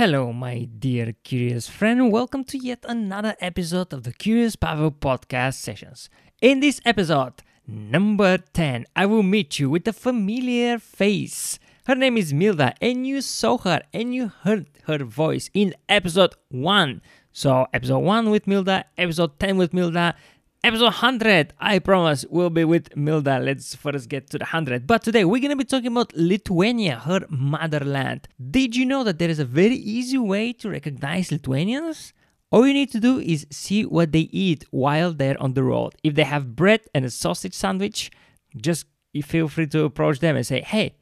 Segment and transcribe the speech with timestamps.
[0.00, 2.10] Hello, my dear curious friend.
[2.10, 6.08] Welcome to yet another episode of the Curious Pavel podcast sessions.
[6.40, 7.34] In this episode,
[7.66, 11.58] number 10, I will meet you with a familiar face.
[11.86, 16.34] Her name is Milda, and you saw her and you heard her voice in episode
[16.48, 17.02] 1.
[17.30, 20.14] So, episode 1 with Milda, episode 10 with Milda,
[20.62, 23.42] Episode 100, I promise, will be with Milda.
[23.42, 24.86] Let's first get to the 100.
[24.86, 28.28] But today we're gonna be talking about Lithuania, her motherland.
[28.50, 32.12] Did you know that there is a very easy way to recognize Lithuanians?
[32.50, 35.94] All you need to do is see what they eat while they're on the road.
[36.04, 38.10] If they have bread and a sausage sandwich,
[38.54, 38.84] just
[39.24, 40.94] feel free to approach them and say, hey,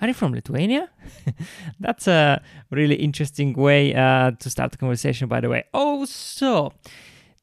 [0.00, 0.90] are you from Lithuania?
[1.78, 5.66] That's a really interesting way uh, to start the conversation, by the way.
[5.72, 6.72] Also,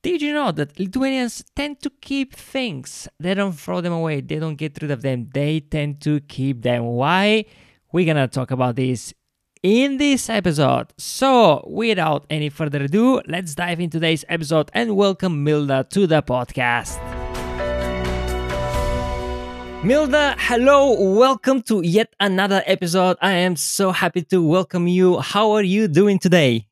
[0.04, 3.08] did you know that Lithuanians tend to keep things?
[3.20, 6.64] They don't throw them away, they don't get rid of them, they tend to keep
[6.64, 6.86] them.
[6.86, 7.46] Why?
[7.92, 9.14] We're gonna talk about this
[9.62, 10.88] in this episode.
[10.98, 16.24] So, without any further ado, let's dive into today's episode and welcome Milda to the
[16.24, 17.00] podcast.
[19.84, 23.18] Milda, hello, welcome to yet another episode.
[23.22, 25.20] I am so happy to welcome you.
[25.20, 26.71] How are you doing today?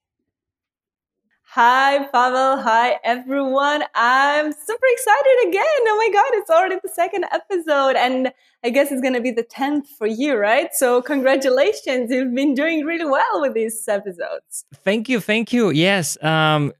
[1.53, 2.61] Hi, Pavel.
[2.61, 3.83] Hi, everyone.
[3.95, 5.63] I'm super excited again.
[5.65, 7.95] Oh my God, it's already the second episode.
[7.95, 8.31] And
[8.63, 10.69] I guess it's going to be the 10th for you, right?
[10.73, 12.11] So, congratulations.
[12.11, 14.65] You've been doing really well with these episodes.
[14.75, 15.19] Thank you.
[15.19, 15.71] Thank you.
[15.71, 16.23] Yes.
[16.23, 16.71] Um,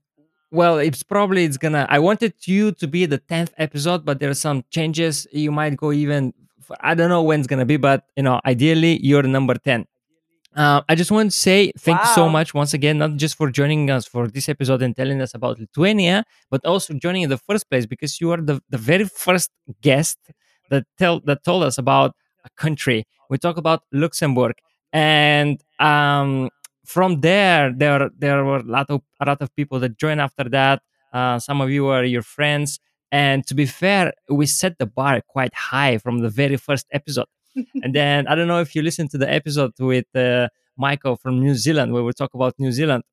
[0.51, 1.87] well, it's probably it's gonna.
[1.89, 5.25] I wanted you to be the tenth episode, but there are some changes.
[5.31, 6.31] You might go even.
[6.81, 9.87] I don't know when it's gonna be, but you know, ideally, you're number ten.
[10.55, 12.09] Uh, I just want to say thank wow.
[12.09, 15.21] you so much once again, not just for joining us for this episode and telling
[15.21, 18.77] us about Lithuania, but also joining in the first place because you are the, the
[18.77, 20.17] very first guest
[20.69, 23.05] that tell that told us about a country.
[23.29, 24.55] We talk about Luxembourg,
[24.91, 26.49] and um,
[26.83, 30.45] from there, there there were a lot of a lot of people that joined after
[30.49, 30.81] that.
[31.13, 32.79] Uh, some of you are your friends,
[33.11, 37.27] and to be fair, we set the bar quite high from the very first episode
[37.83, 41.39] and then I don't know if you listened to the episode with uh, Michael from
[41.39, 43.03] New Zealand where we talk about New Zealand,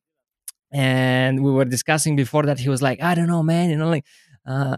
[0.73, 3.89] and we were discussing before that he was like, I don't know, man, you know,
[3.89, 4.05] like.
[4.47, 4.77] Uh,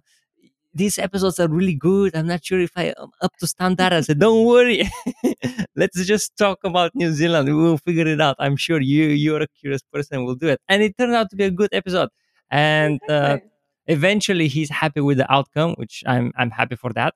[0.74, 2.14] these episodes are really good.
[2.14, 3.92] I'm not sure if I am up to standard.
[3.92, 4.88] I said, don't worry.
[5.76, 7.48] Let's just talk about New Zealand.
[7.48, 8.36] We will figure it out.
[8.38, 10.60] I'm sure you, you're a curious person, will do it.
[10.68, 12.10] And it turned out to be a good episode.
[12.50, 13.38] And uh,
[13.86, 17.14] eventually he's happy with the outcome, which I'm, I'm happy for that.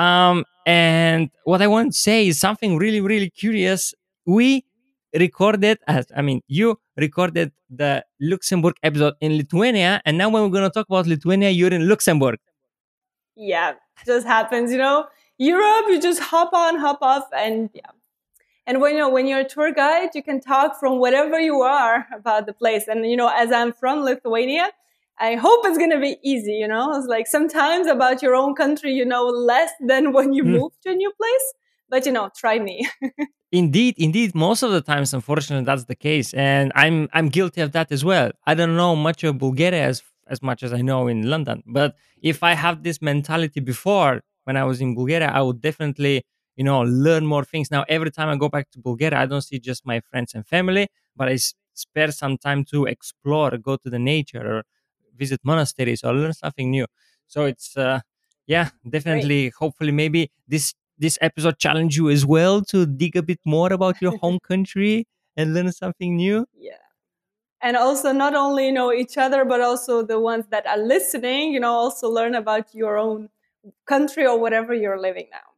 [0.00, 3.94] Um, and what I want to say is something really, really curious.
[4.24, 4.64] We
[5.14, 10.56] recorded, as I mean, you recorded the Luxembourg episode in Lithuania, and now when we're
[10.58, 12.38] going to talk about Lithuania, you're in Luxembourg.
[13.36, 13.74] Yeah,
[14.06, 15.06] just happens, you know.
[15.36, 17.92] Europe, you just hop on, hop off, and yeah.
[18.66, 21.60] And when you know when you're a tour guide, you can talk from whatever you
[21.60, 22.88] are about the place.
[22.88, 24.70] And you know, as I'm from Lithuania,
[25.20, 26.96] I hope it's going to be easy, you know?
[26.96, 30.58] It's like sometimes about your own country, you know less than when you mm.
[30.58, 31.46] move to a new place.
[31.90, 32.88] But, you know, try me.
[33.52, 34.34] indeed, indeed.
[34.34, 36.32] Most of the times, unfortunately, that's the case.
[36.34, 38.30] And I'm I'm guilty of that as well.
[38.46, 41.62] I don't know much of Bulgaria as, as much as I know in London.
[41.66, 46.22] But if I have this mentality before, when I was in Bulgaria, I would definitely,
[46.56, 47.70] you know, learn more things.
[47.70, 50.46] Now, every time I go back to Bulgaria, I don't see just my friends and
[50.46, 51.36] family, but I
[51.74, 54.62] spare some time to explore, go to the nature, or
[55.24, 56.86] visit monasteries or learn something new.
[57.26, 58.00] So it's uh,
[58.46, 59.52] yeah, definitely.
[59.62, 64.02] Hopefully, maybe this this episode challenge you as well to dig a bit more about
[64.02, 66.46] your home country and learn something new.
[66.58, 66.84] Yeah.
[67.62, 71.52] And also not only you know each other, but also the ones that are listening,
[71.52, 73.28] you know, also learn about your own
[73.86, 75.48] country or whatever you're living now.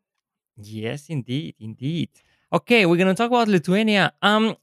[0.56, 2.10] Yes, indeed, indeed.
[2.52, 4.12] Okay, we're gonna talk about Lithuania.
[4.20, 4.56] Um,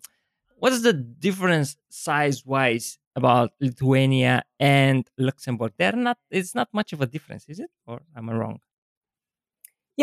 [0.60, 5.74] what is the difference size wise about Lithuania and Luxembourg.
[5.78, 6.18] They're not.
[6.32, 7.72] It's not much of a difference, is it?
[7.86, 8.60] Or am I wrong?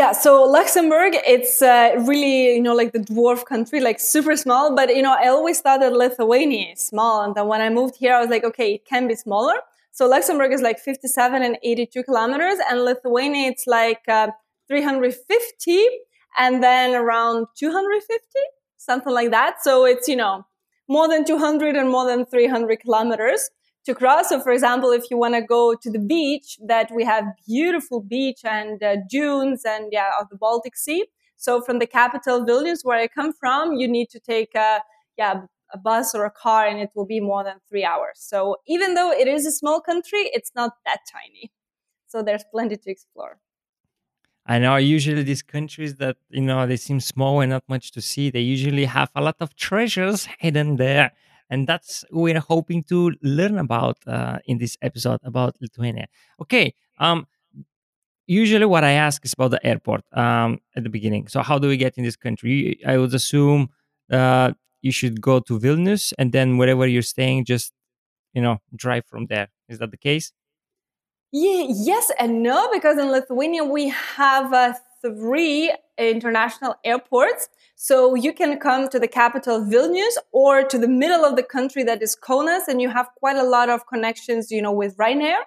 [0.01, 4.77] Yeah, so Luxembourg, it's uh, really, you know, like the dwarf country, like super small.
[4.77, 7.23] But, you know, I always thought that Lithuania is small.
[7.23, 9.57] And then when I moved here, I was like, okay, it can be smaller.
[9.93, 12.59] So Luxembourg is like 57 and 82 kilometers.
[12.69, 14.33] And Lithuania, it's like uh,
[14.69, 15.87] 350
[16.39, 18.21] and then around 250,
[18.77, 19.63] something like that.
[19.63, 20.45] So it's, you know,
[20.89, 23.51] more than 200 and more than 300 kilometers
[23.87, 24.29] to cross.
[24.29, 28.01] So, for example, if you want to go to the beach, that we have beautiful
[28.03, 31.07] beach and uh, dunes and yeah, of the Baltic Sea.
[31.37, 34.81] So, from the capital Vilnius, where I come from, you need to take a
[35.17, 35.43] yeah
[35.73, 38.15] a bus or a car, and it will be more than three hours.
[38.19, 41.53] So, even though it is a small country, it's not that tiny.
[42.07, 43.39] So, there's plenty to explore.
[44.47, 48.01] I know usually these countries that you know they seem small and not much to
[48.01, 51.11] see, they usually have a lot of treasures hidden there.
[51.51, 56.07] and that's we're hoping to learn about uh, in this episode about Lithuania.
[56.43, 56.75] Okay.
[56.99, 57.27] Um,
[58.27, 61.29] usually what I ask is about the airport um, at the beginning.
[61.29, 62.81] So how do we get in this country?
[62.87, 63.71] I would assume
[64.11, 64.53] uh,
[64.83, 67.73] you should go to Vilnius and then wherever you're staying, just
[68.35, 69.49] you know drive from there.
[69.69, 70.33] Is that the case?
[71.33, 77.49] Yeah, yes and no, because in Lithuania we have uh, three international airports.
[77.75, 81.83] So you can come to the capital Vilnius or to the middle of the country
[81.85, 85.41] that is Kaunas, and you have quite a lot of connections, you know, with Ryanair.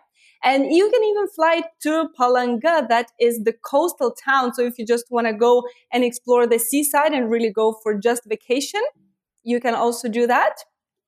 [0.43, 4.53] And you can even fly to Palanga, that is the coastal town.
[4.53, 7.93] So if you just want to go and explore the seaside and really go for
[7.95, 8.81] just vacation,
[9.43, 10.55] you can also do that.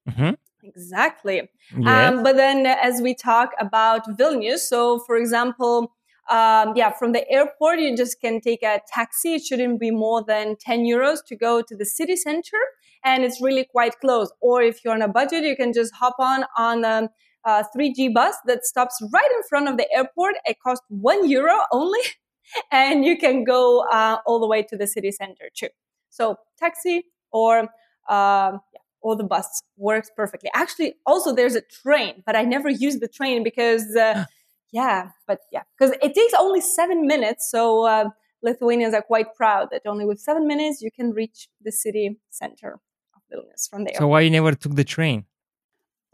[0.10, 0.32] Mm-hmm.
[0.64, 1.50] Exactly.
[1.78, 2.14] Yes.
[2.14, 5.94] Um, but then as we talk about Vilnius, so for example,
[6.30, 9.36] um, yeah, from the airport, you just can take a taxi.
[9.36, 12.58] It shouldn't be more than 10 euros to go to the city center.
[13.04, 14.32] And it's really quite close.
[14.42, 17.10] Or if you're on a budget, you can just hop on on um,
[17.46, 20.36] a 3G bus that stops right in front of the airport.
[20.46, 22.00] It costs one euro only.
[22.72, 25.70] and you can go uh, all the way to the city center too.
[26.10, 27.70] So taxi or
[28.10, 28.58] uh,
[29.02, 30.50] or the bus works perfectly.
[30.54, 34.26] Actually, also there's a train, but I never use the train because uh,
[34.72, 37.50] yeah, but yeah, because it takes only seven minutes.
[37.50, 38.10] So uh,
[38.44, 42.80] Lithuanians are quite proud that only with seven minutes you can reach the city center
[43.16, 43.96] of Vilnius from there.
[43.98, 45.26] So why you never took the train?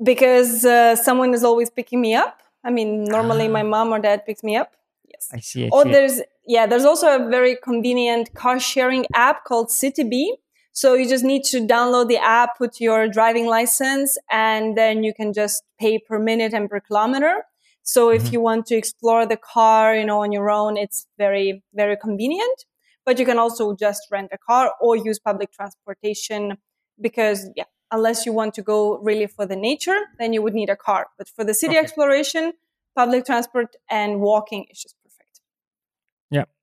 [0.04, 2.42] Because uh, someone is always picking me up.
[2.63, 3.51] I mean, normally ah.
[3.51, 4.74] my mom or dad picks me up.
[5.06, 5.30] Yes.
[5.33, 5.66] I see.
[5.66, 5.92] I or see.
[5.92, 10.31] there's yeah, there's also a very convenient car sharing app called CityBee.
[10.77, 15.12] So you just need to download the app, put your driving license, and then you
[15.12, 17.45] can just pay per minute and per kilometer.
[17.81, 18.33] So if mm-hmm.
[18.33, 22.65] you want to explore the car, you know, on your own, it's very, very convenient.
[23.07, 26.59] But you can also just rent a car or use public transportation
[27.01, 30.69] because, yeah, unless you want to go really for the nature, then you would need
[30.69, 31.07] a car.
[31.18, 31.83] But for the city okay.
[31.85, 32.53] exploration,
[32.95, 34.96] public transport and walking is just.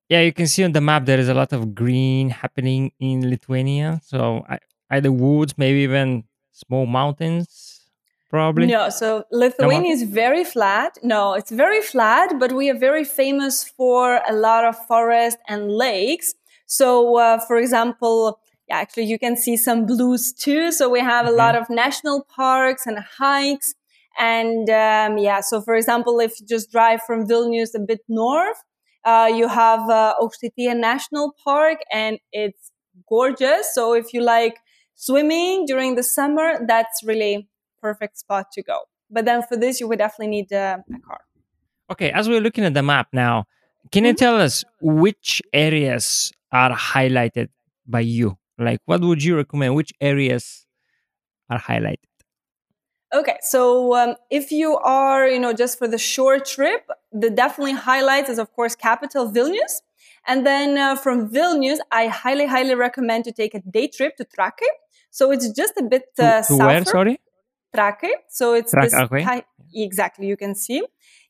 [0.08, 0.20] Yeah.
[0.20, 4.00] You can see on the map there is a lot of green happening in Lithuania.
[4.04, 4.44] So
[4.90, 7.74] either woods, maybe even small mountains
[8.34, 8.66] probably?
[8.66, 10.98] No, so Lithuania is very flat.
[11.04, 15.70] No, it's very flat, but we are very famous for a lot of forest and
[15.70, 16.34] lakes.
[16.66, 20.72] So, uh, for example, yeah, actually, you can see some blues too.
[20.72, 21.34] So we have mm-hmm.
[21.34, 23.74] a lot of national parks and hikes.
[24.18, 28.60] And um, yeah, so for example, if you just drive from Vilnius a bit north,
[29.04, 30.14] uh, you have uh,
[30.56, 32.70] National Park, and it's
[33.08, 33.74] gorgeous.
[33.74, 34.56] So if you like
[34.94, 37.48] swimming during the summer, that's really
[37.80, 38.80] perfect spot to go.
[39.10, 41.20] But then for this, you would definitely need a, a car.
[41.90, 43.44] Okay, as we're looking at the map now,
[43.92, 44.08] can mm-hmm.
[44.08, 47.48] you tell us which areas are highlighted
[47.86, 48.38] by you?
[48.58, 49.74] Like, what would you recommend?
[49.74, 50.66] Which areas
[51.50, 51.96] are highlighted?
[53.14, 57.72] Okay, so um, if you are, you know, just for the short trip, the definitely
[57.72, 59.80] highlights is of course capital Vilnius,
[60.26, 64.24] and then uh, from Vilnius, I highly, highly recommend to take a day trip to
[64.24, 64.68] Trakai.
[65.10, 66.84] So it's just a bit uh, to, to where?
[66.84, 67.20] Sorry,
[67.74, 68.10] Trakai.
[68.28, 69.42] So it's this okay.
[69.74, 70.82] exactly you can see.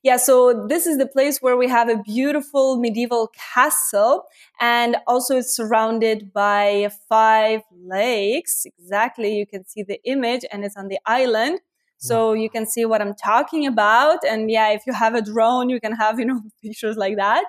[0.03, 4.25] Yeah, so this is the place where we have a beautiful medieval castle
[4.61, 8.65] and also it's surrounded by five lakes.
[8.77, 11.59] Exactly, you can see the image and it's on the island.
[11.97, 14.19] So you can see what I'm talking about.
[14.27, 17.45] And yeah, if you have a drone, you can have, you know, pictures like that.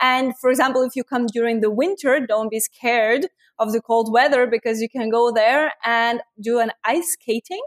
[0.00, 3.28] And for example, if you come during the winter, don't be scared
[3.58, 7.62] of the cold weather because you can go there and do an ice skating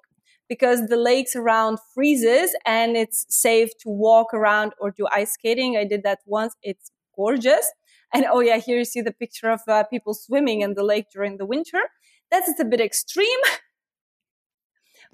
[0.49, 5.77] because the lakes around freezes and it's safe to walk around or do ice skating.
[5.77, 6.53] I did that once.
[6.61, 7.71] It's gorgeous.
[8.13, 11.07] And oh yeah, here you see the picture of uh, people swimming in the lake
[11.13, 11.79] during the winter.
[12.31, 13.39] That's a bit extreme.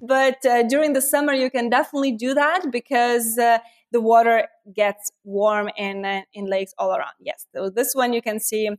[0.00, 3.58] but uh, during the summer, you can definitely do that because uh,
[3.92, 7.14] the water gets warm in, uh, in lakes all around.
[7.20, 7.46] Yes.
[7.54, 8.70] So this one you can see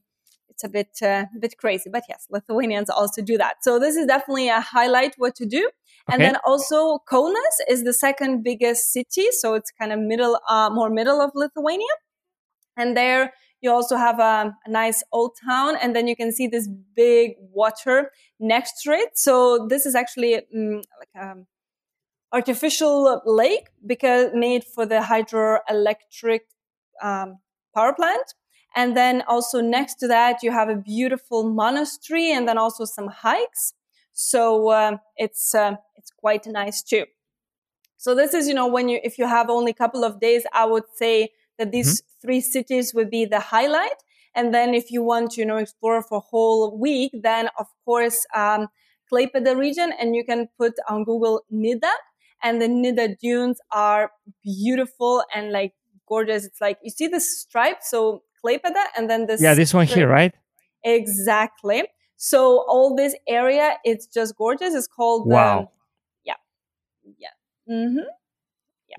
[0.55, 4.05] it's a bit uh, bit crazy but yes lithuanians also do that so this is
[4.07, 5.69] definitely a highlight what to do
[6.10, 10.69] and then also kaunas is the second biggest city so it's kind of middle uh,
[10.69, 11.95] more middle of lithuania
[12.77, 13.34] and there
[13.65, 17.34] you also have a, a, nice old town and then you can see this big
[17.51, 21.48] water next to it so this is actually um, like a um,
[22.31, 26.41] artificial lake because made for the hydroelectric
[27.01, 27.39] um,
[27.75, 28.27] power plant
[28.75, 33.07] and then also next to that, you have a beautiful monastery and then also some
[33.07, 33.74] hikes.
[34.12, 37.05] So uh, it's uh, it's quite nice too.
[37.98, 40.43] So this is, you know, when you if you have only a couple of days,
[40.53, 42.27] I would say that these mm-hmm.
[42.27, 44.03] three cities would be the highlight.
[44.35, 47.67] And then if you want to, you know, explore for a whole week, then of
[47.85, 48.67] course um,
[49.12, 51.91] Klaipeda region, and you can put on Google Nida,
[52.43, 54.12] and the Nida dunes are
[54.43, 55.74] beautiful and like
[56.07, 56.45] gorgeous.
[56.45, 59.41] It's like you see the stripe, so Klaipeda, and then this.
[59.41, 60.33] Yeah, this one here, right?
[60.83, 61.83] Exactly.
[62.17, 64.74] So all this area, it's just gorgeous.
[64.74, 65.59] It's called wow.
[65.59, 65.67] Um,
[66.24, 66.33] yeah,
[67.17, 67.74] yeah.
[67.74, 68.00] Mm-hmm.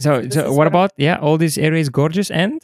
[0.01, 0.23] Yeah.
[0.23, 1.19] So, so what about yeah?
[1.19, 2.61] All this area is gorgeous and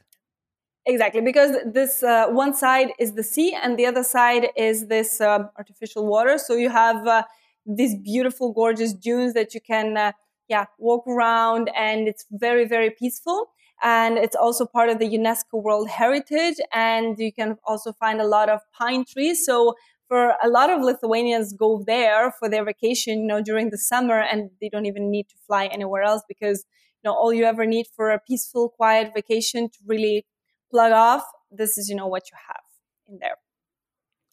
[0.86, 5.20] exactly because this uh, one side is the sea and the other side is this
[5.20, 6.38] uh, artificial water.
[6.38, 7.22] So you have uh,
[7.64, 10.12] these beautiful, gorgeous dunes that you can uh,
[10.48, 13.48] yeah walk around, and it's very very peaceful
[13.82, 16.56] and it's also part of the UNESCO World Heritage.
[16.72, 19.44] And you can also find a lot of pine trees.
[19.44, 19.74] So
[20.06, 24.20] for a lot of Lithuanians go there for their vacation, you know, during the summer,
[24.20, 26.64] and they don't even need to fly anywhere else because
[27.02, 30.26] you know all you ever need for a peaceful, quiet vacation to really
[30.70, 31.24] plug off.
[31.50, 32.64] This is you know what you have
[33.08, 33.36] in there.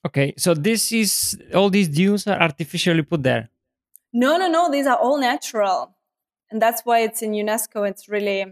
[0.05, 3.49] Okay, so this is all these dunes are artificially put there.
[4.13, 4.71] No, no, no.
[4.71, 5.95] These are all natural,
[6.49, 7.87] and that's why it's in UNESCO.
[7.87, 8.45] It's really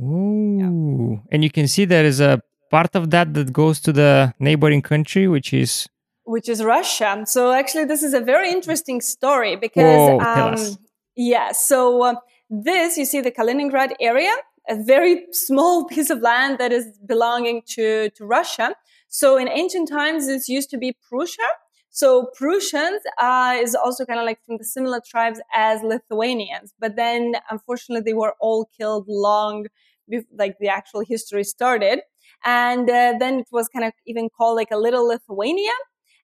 [0.00, 0.56] Ooh.
[0.58, 1.32] Yeah.
[1.32, 4.82] And you can see there is a part of that that goes to the neighboring
[4.82, 5.86] country, which is
[6.24, 7.22] which is Russia.
[7.26, 10.76] So actually, this is a very interesting story because Whoa, um,
[11.16, 11.52] yeah.
[11.52, 12.14] So uh,
[12.50, 14.32] this you see the Kaliningrad area,
[14.68, 18.74] a very small piece of land that is belonging to to Russia.
[19.08, 21.48] So in ancient times, this used to be Prussia.
[21.92, 26.94] So Prussians uh, is also kind of like from the similar tribes as Lithuanians, but
[26.94, 29.66] then unfortunately they were all killed long
[30.08, 32.00] before like the actual history started.
[32.44, 35.72] And uh, then it was kind of even called like a little Lithuania.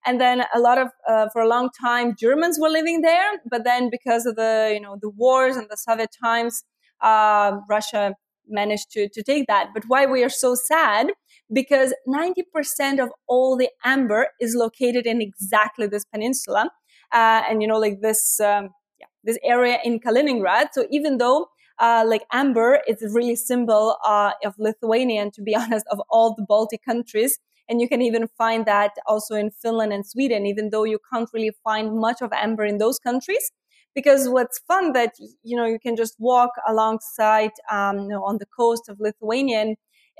[0.06, 3.32] And then a lot of, uh, for a long time, Germans were living there.
[3.50, 6.62] But then because of the, you know, the wars and the Soviet times,
[7.00, 8.14] uh, Russia
[8.48, 9.70] managed to, to take that.
[9.74, 11.08] But why we are so sad?
[11.52, 16.70] Because 90% of all the amber is located in exactly this peninsula.
[17.12, 18.70] Uh, and, you know, like this, um,
[19.00, 20.68] yeah, this area in Kaliningrad.
[20.72, 21.48] So even though
[21.78, 26.00] uh, like amber is a really symbol uh, of Lithuania and to be honest, of
[26.10, 27.38] all the Baltic countries.
[27.68, 31.28] And you can even find that also in Finland and Sweden, even though you can't
[31.32, 33.50] really find much of amber in those countries.
[33.94, 38.36] Because what's fun that you know you can just walk alongside um, you know, on
[38.38, 39.76] the coast of Lithuania, and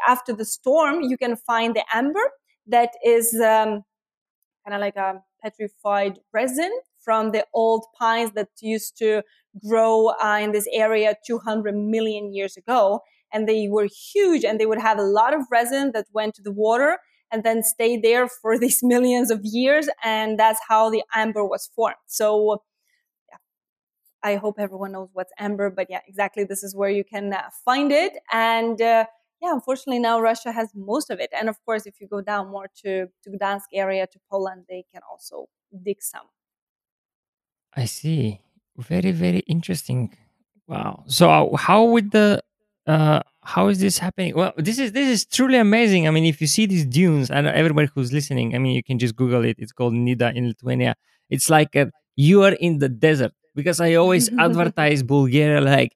[0.08, 2.30] after the storm, you can find the amber
[2.66, 3.82] that is um,
[4.64, 9.22] kind of like a petrified resin from the old pines that used to
[9.64, 13.00] grow uh, in this area 200 million years ago.
[13.32, 16.42] And they were huge and they would have a lot of resin that went to
[16.42, 16.98] the water
[17.32, 19.88] and then stay there for these millions of years.
[20.02, 21.96] And that's how the amber was formed.
[22.06, 22.62] So,
[23.30, 23.38] yeah,
[24.22, 26.44] I hope everyone knows what's amber, but yeah, exactly.
[26.44, 28.14] This is where you can uh, find it.
[28.32, 29.06] And uh,
[29.42, 31.30] yeah, unfortunately now Russia has most of it.
[31.38, 34.84] And of course, if you go down more to, to Gdansk area, to Poland, they
[34.92, 35.46] can also
[35.84, 36.26] dig some.
[37.74, 38.40] I see.
[38.78, 40.16] Very, very interesting.
[40.66, 41.04] Wow.
[41.06, 42.42] So how would the
[42.86, 44.34] uh how is this happening?
[44.34, 46.08] Well, this is this is truly amazing.
[46.08, 48.98] I mean, if you see these dunes, and everybody who's listening, I mean, you can
[48.98, 49.56] just Google it.
[49.58, 50.96] It's called Nida in Lithuania.
[51.30, 55.92] It's like a, you are in the desert because I always advertise Bulgaria like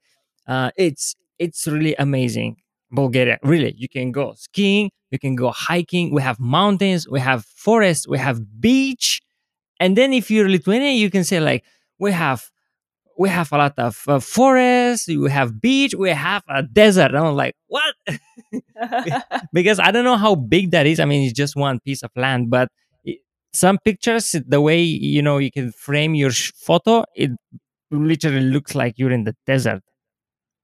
[0.47, 2.57] uh, it's it's really amazing.
[2.93, 6.13] Bulgaria, really, you can go skiing, you can go hiking.
[6.13, 9.21] We have mountains, we have forests, we have beach,
[9.79, 11.65] and then if you're Lithuania, you can say like
[11.99, 12.51] we have
[13.21, 17.15] we have a lot of uh, forests, we have beach, we have a desert.
[17.15, 17.95] I'm like, what?
[19.53, 20.99] because I don't know how big that is.
[20.99, 22.71] I mean, it's just one piece of land, but
[23.05, 23.19] it,
[23.53, 27.31] some pictures, the way you know you can frame your sh- photo, it
[27.91, 29.83] literally looks like you're in the desert.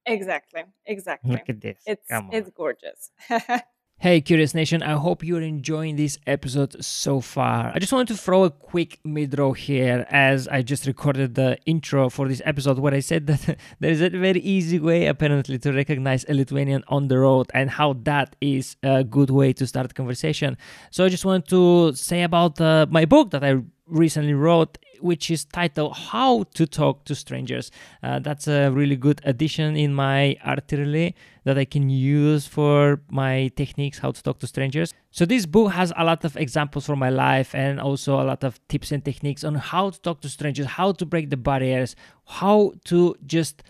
[0.07, 0.63] Exactly.
[0.87, 1.31] Exactly.
[1.33, 1.79] Look at this.
[1.85, 3.11] It's it's gorgeous.
[3.99, 7.71] Hey, Curious Nation, I hope you're enjoying this episode so far.
[7.73, 11.57] I just wanted to throw a quick mid roll here as I just recorded the
[11.65, 15.57] intro for this episode where I said that there is a very easy way, apparently,
[15.57, 19.65] to recognize a Lithuanian on the road and how that is a good way to
[19.65, 20.57] start a conversation.
[20.91, 25.29] So I just wanted to say about uh, my book that I recently wrote which
[25.29, 27.71] is titled How to Talk to Strangers.
[28.01, 33.51] Uh, that's a really good addition in my artillery that I can use for my
[33.55, 34.93] techniques, how to talk to strangers.
[35.11, 38.43] So, this book has a lot of examples from my life and also a lot
[38.43, 41.95] of tips and techniques on how to talk to strangers, how to break the barriers,
[42.25, 43.63] how to just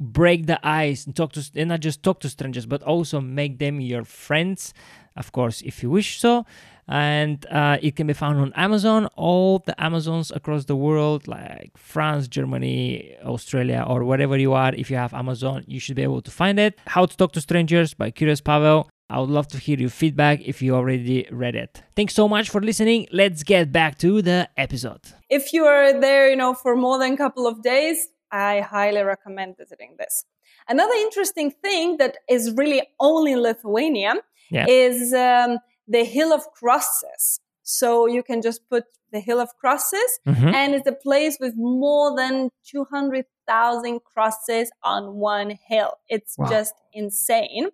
[0.00, 3.60] break the ice and talk to and not just talk to strangers but also make
[3.60, 4.74] them your friends
[5.14, 6.44] of course if you wish so
[6.88, 9.06] and uh, it can be found on Amazon.
[9.16, 14.90] All the Amazons across the world, like France, Germany, Australia, or wherever you are, if
[14.90, 16.78] you have Amazon, you should be able to find it.
[16.86, 18.88] How to Talk to Strangers by Curious Pavel.
[19.10, 21.82] I would love to hear your feedback if you already read it.
[21.94, 23.08] Thanks so much for listening.
[23.12, 25.00] Let's get back to the episode.
[25.28, 29.02] If you are there, you know, for more than a couple of days, I highly
[29.02, 30.24] recommend visiting this.
[30.66, 34.14] Another interesting thing that is really only in Lithuania
[34.50, 34.66] Yeah.
[34.68, 35.58] is um,
[35.88, 37.38] the Hill of Crosses.
[37.62, 40.52] So you can just put the Hill of Crosses, Mhm.
[40.54, 45.92] and it's a place with more than 200,000 crosses on one hill.
[46.08, 46.48] It's Wow.
[46.48, 47.68] just insane.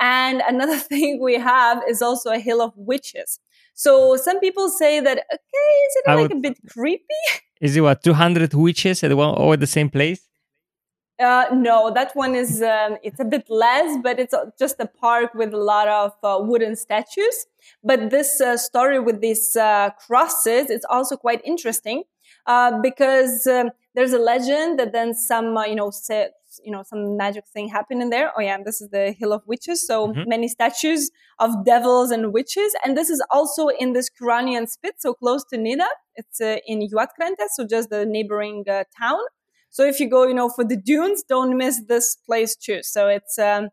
[0.00, 3.38] And another thing we have is also a Hill of Witches.
[3.74, 7.04] So some people say that, okay, is it I like would- a bit creepy?
[7.58, 10.20] Is it what, 200 witches at one, all at the same place?
[11.18, 14.86] Uh, no, that one is um, it's a bit less, but it's uh, just a
[14.86, 17.46] park with a lot of uh, wooden statues.
[17.82, 22.02] But this uh, story with these uh, crosses is also quite interesting
[22.46, 26.28] uh, because um, there's a legend that then some uh, you know say,
[26.62, 28.30] you know some magic thing happened in there.
[28.36, 30.26] Oh yeah, this is the Hill of Witches, so Mhm.
[30.26, 35.14] many statues of devils and witches, and this is also in this Curonian spit, so
[35.14, 35.86] close to Nida.
[36.14, 39.20] It's uh, in Juodkrantė, so just the neighboring uh, town.
[39.76, 42.80] So if you go, you know, for the dunes, don't miss this place too.
[42.82, 43.68] So it's um,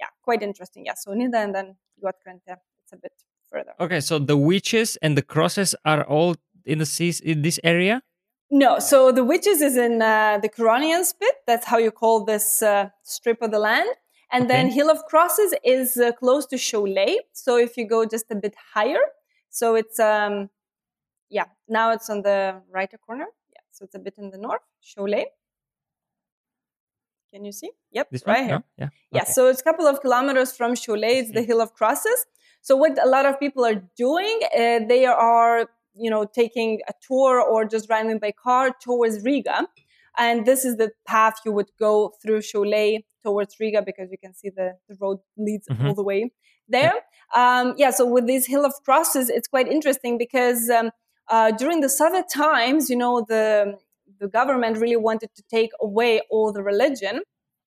[0.00, 0.86] yeah, quite interesting.
[0.86, 2.56] Yeah, so Nida and then Juodkrantė.
[2.82, 3.12] It's a bit
[3.48, 3.74] further.
[3.78, 6.34] Okay, so the witches and the crosses are all
[6.64, 8.02] in the seas in this area?
[8.50, 11.36] No, so the witches is in uh, the Curonian spit.
[11.46, 13.88] That's how you call this uh, strip of the land.
[14.32, 17.18] And then Hill of Crosses is uh, close to Šiauliai.
[17.32, 19.04] So if you go just a bit higher,
[19.48, 20.50] so it's um,
[21.30, 23.26] yeah, now it's on the right corner.
[23.76, 25.24] Yeah, so it's a bit in the north, Šiauliai.
[27.32, 27.70] Can you see?
[27.92, 28.44] Yep, This right one?
[28.48, 28.58] here.
[28.58, 28.64] No?
[28.78, 28.88] Yeah.
[29.12, 29.32] Yeah, Okay.
[29.32, 31.20] so it's a couple of kilometers from Šiauliai.
[31.20, 31.42] It's the.
[31.42, 32.26] Hill of Crosses.
[32.62, 36.92] So what a lot of people are doing, uh, they are, you know, taking a
[37.06, 39.68] tour or just driving by car towards Riga,
[40.18, 44.34] and this is the path you would go through Šiauliai towards Riga because you can
[44.34, 45.86] see the, the road leads Mhm.
[45.88, 46.30] all the way
[46.68, 46.94] there.
[47.34, 50.90] Um, yeah, so with this Hill of Crosses, it's quite interesting because um,
[51.28, 53.78] uh, during the Soviet times, you know, the
[54.18, 57.20] the government really wanted to take away all the religion,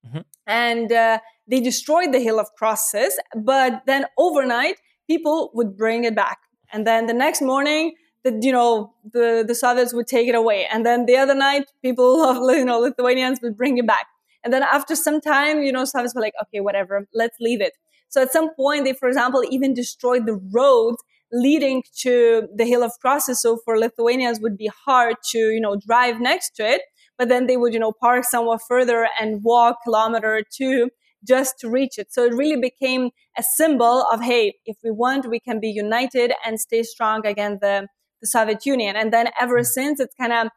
[0.08, 0.24] Mhm.
[0.48, 3.20] and uh, they destroyed the Hill of Crosses.
[3.36, 6.40] But then overnight, people would bring it back,
[6.72, 10.66] and then the next morning, the you know the the Soviets would take it away,
[10.72, 14.08] and then the other night, people of you know Lithuanians would bring it back,
[14.44, 17.74] and then after some time, you know, Soviets were like, okay, whatever, let's leave it.
[18.08, 20.98] So at some point, they, for example, even destroyed the roads
[21.32, 23.42] leading to the Hill of Crosses.
[23.42, 26.82] So for Lithuanians, would be hard to you know drive next to it.
[27.18, 30.90] But then they would you know park somewhat further and walk a kilometer or two
[31.28, 32.14] just to reach it.
[32.14, 36.34] So it really became a symbol of hey, if we want, we can be united
[36.46, 37.88] and stay strong against the
[38.22, 38.96] the Soviet Union.
[38.98, 40.50] And then ever since, it's kind of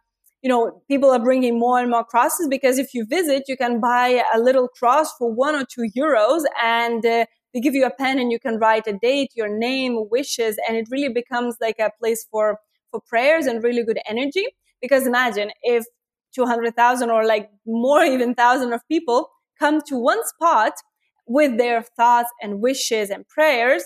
[0.43, 3.81] you know, people are bringing more and more crosses because if you visit, you can
[3.81, 7.91] buy a little cross for one or two euros and uh, they give you a
[7.91, 11.79] pen and you can write a date, your name, wishes, and it really becomes like
[11.79, 12.59] a place for,
[12.91, 14.47] for prayers and really good energy.
[14.81, 15.85] Because imagine if
[16.35, 20.73] 200,000 or like more even thousand of people come to one spot
[21.27, 23.85] with their thoughts and wishes and prayers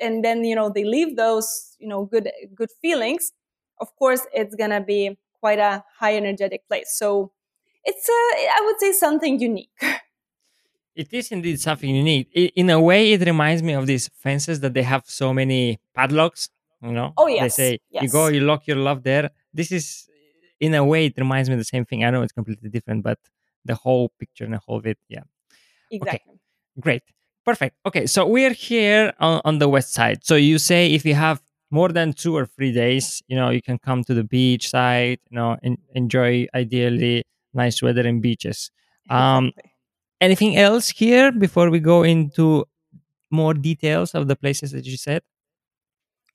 [0.00, 3.32] and then you know they leave those you know good good feelings
[3.80, 7.32] of course it's gonna be quite a high energetic place so
[7.84, 8.12] it's a
[8.56, 9.70] i would say something unique
[10.94, 12.28] It is indeed something unique.
[12.34, 16.48] In a way, it reminds me of these fences that they have so many padlocks.
[16.82, 19.30] You know, Oh, They yes, say you go, you lock your love there.
[19.52, 20.08] This is,
[20.60, 22.04] in a way, it reminds me of the same thing.
[22.04, 23.18] I know it's completely different, but
[23.64, 25.20] the whole picture and the whole of it, yeah,
[25.90, 26.34] exactly
[26.78, 27.02] great,
[27.44, 27.76] perfect.
[27.86, 30.24] Okay, so we're here on, on the west side.
[30.24, 33.62] So you say if you have more than two or three days, you know, you
[33.62, 37.24] can come to the beach side, you know, and enjoy ideally
[37.54, 38.70] nice weather and beaches.
[39.10, 39.69] Um, Exactly.
[40.20, 42.64] Anything else here before we go into
[43.30, 45.22] more details of the places that you said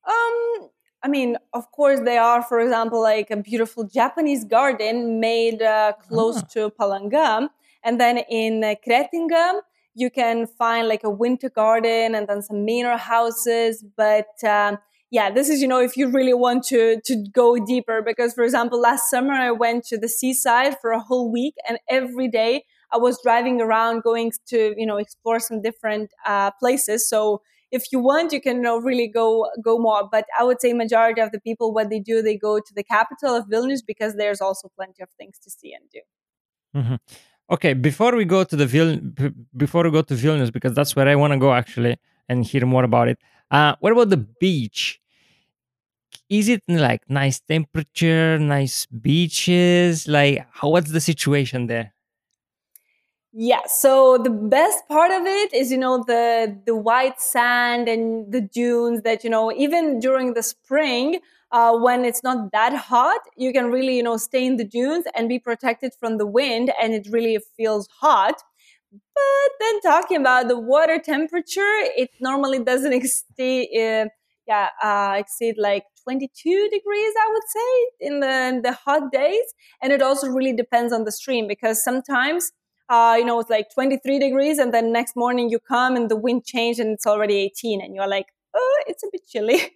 [0.08, 0.69] Um,
[1.04, 5.93] I mean, of course, they are, for example, like a beautiful Japanese garden made uh,
[6.08, 6.48] close Ah.
[6.54, 7.50] to Palanga.
[7.84, 9.62] And then in uh, Kretinga,
[9.93, 13.84] you can find like a winter garden and then some manor houses.
[13.95, 14.78] But um,
[15.12, 18.02] yeah, this is, you know, if you really want to, to go deeper.
[18.02, 21.78] Because, for example, last summer I went to the seaside for a whole week and
[21.89, 27.08] every day I was driving around going to, you know, explore some different uh, places.
[27.10, 30.08] So if you want, you can you know, really go go more.
[30.12, 32.84] But I would say majority of the people, what they do, they go to the
[32.84, 36.00] capital of Vilnius because there's also plenty of things to see and do.
[36.76, 37.00] Mhm.
[37.50, 39.00] okay before we go to the Vil-
[39.56, 41.95] before we go to vilnius because that's where i want to go actually
[42.28, 43.17] and hear more about it
[43.52, 45.00] uh what about the beach
[46.30, 51.93] is it like nice temperature nice beaches like how what's the situation there
[53.38, 58.32] Yeah, so the best part of it is, you know, the the white sand and
[58.32, 61.19] the dunes that, you know, even during the spring,
[61.52, 65.04] uh, when it's not that hot, you can really, you know, stay in the dunes
[65.15, 68.36] and be protected from the wind, and it really feels hot.
[68.91, 74.08] But then talking about the water temperature, it normally doesn't exceed, uh,
[74.48, 79.45] yeah, uh, exceed like 22 degrees, I would say, in the, in the hot days.
[79.82, 82.52] And it also really depends on the stream because sometimes
[82.89, 86.15] uh, you know, it's like 23 degrees, and then next morning you come and the
[86.15, 89.60] wind changed and it's already 18, and you're like, oh, it's a bit chilly.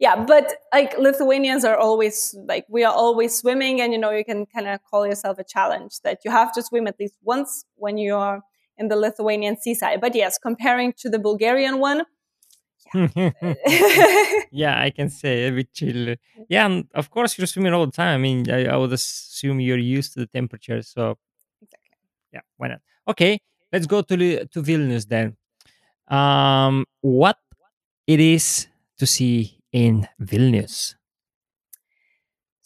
[0.00, 4.24] yeah, but like Lithuanians are always like, we are always swimming, and you know, you
[4.24, 7.64] can kind of call yourself a challenge that you have to swim at least once
[7.76, 8.42] when you are
[8.76, 10.00] in the Lithuanian seaside.
[10.00, 12.02] But yes, comparing to the Bulgarian one,
[14.52, 16.14] yeah, I can say a bit chill.
[16.48, 18.14] Yeah, and of course you're swimming all the time.
[18.14, 21.18] I mean, I, I would assume you're used to the temperature, so
[21.62, 21.96] exactly.
[22.32, 22.80] yeah, why not?
[23.08, 23.40] Okay,
[23.72, 25.36] let's go to to Vilnius then.
[26.08, 27.38] Um, what
[28.06, 28.68] it is
[28.98, 30.94] to see in Vilnius?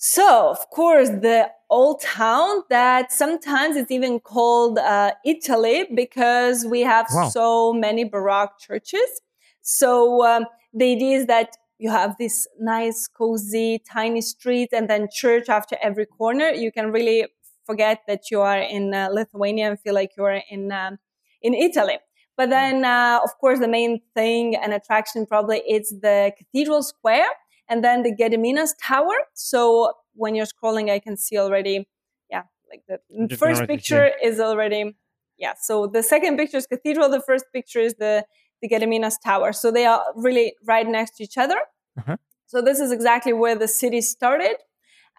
[0.00, 6.82] So, of course, the old town that sometimes it's even called uh, Italy because we
[6.82, 7.28] have wow.
[7.28, 9.20] so many Baroque churches.
[9.62, 15.08] So um, the idea is that you have this nice, cozy, tiny street and then
[15.12, 16.48] church after every corner.
[16.48, 17.26] You can really
[17.64, 20.98] forget that you are in uh, Lithuania and feel like you are in um,
[21.40, 21.98] in Italy.
[22.36, 27.26] But then, uh, of course, the main thing and attraction probably is the cathedral square
[27.68, 29.16] and then the Gediminas Tower.
[29.34, 31.88] So when you're scrolling, I can see already,
[32.30, 34.96] yeah, like the first picture is already,
[35.36, 35.54] yeah.
[35.60, 37.08] So the second picture is cathedral.
[37.08, 38.24] The first picture is the
[38.62, 39.52] the Gediminas Tower.
[39.52, 41.58] So they are really right next to each other.
[41.98, 42.16] Uh-huh.
[42.46, 44.56] So this is exactly where the city started.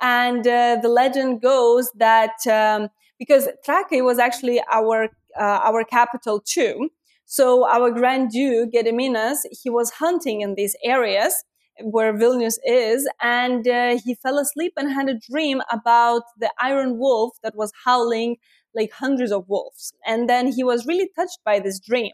[0.02, 6.40] And uh, the legend goes that um, because Trakai was actually our uh, our capital
[6.40, 6.90] too.
[7.26, 11.44] So our Grand Duke Gediminas, he was hunting in these areas
[11.82, 16.98] where Vilnius is, and uh, he fell asleep and had a dream about the iron
[16.98, 18.38] wolf that was howling
[18.76, 19.94] like hundreds of wolves.
[20.06, 22.14] And then he was really touched by this dream.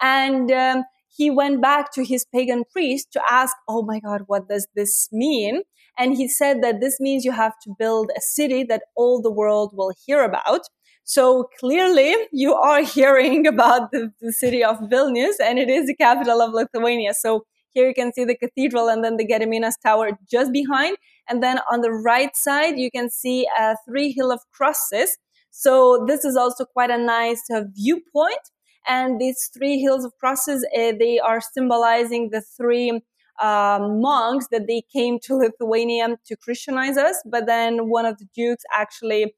[0.00, 0.84] And um,
[1.14, 5.08] he went back to his pagan priest to ask, Oh my God, what does this
[5.12, 5.62] mean?
[5.98, 9.30] And he said that this means you have to build a city that all the
[9.30, 10.62] world will hear about.
[11.04, 15.96] So clearly you are hearing about the, the city of Vilnius and it is the
[15.96, 17.12] capital of Lithuania.
[17.12, 20.96] So here you can see the cathedral and then the Gediminas Tower just behind.
[21.28, 25.18] And then on the right side, you can see a three hill of crosses.
[25.50, 28.40] So this is also quite a nice uh, viewpoint
[28.86, 33.00] and these three hills of crosses, uh, they are symbolizing the three
[33.40, 37.22] um, monks that they came to Lithuania to Christianize us.
[37.24, 39.34] But then one of the dukes actually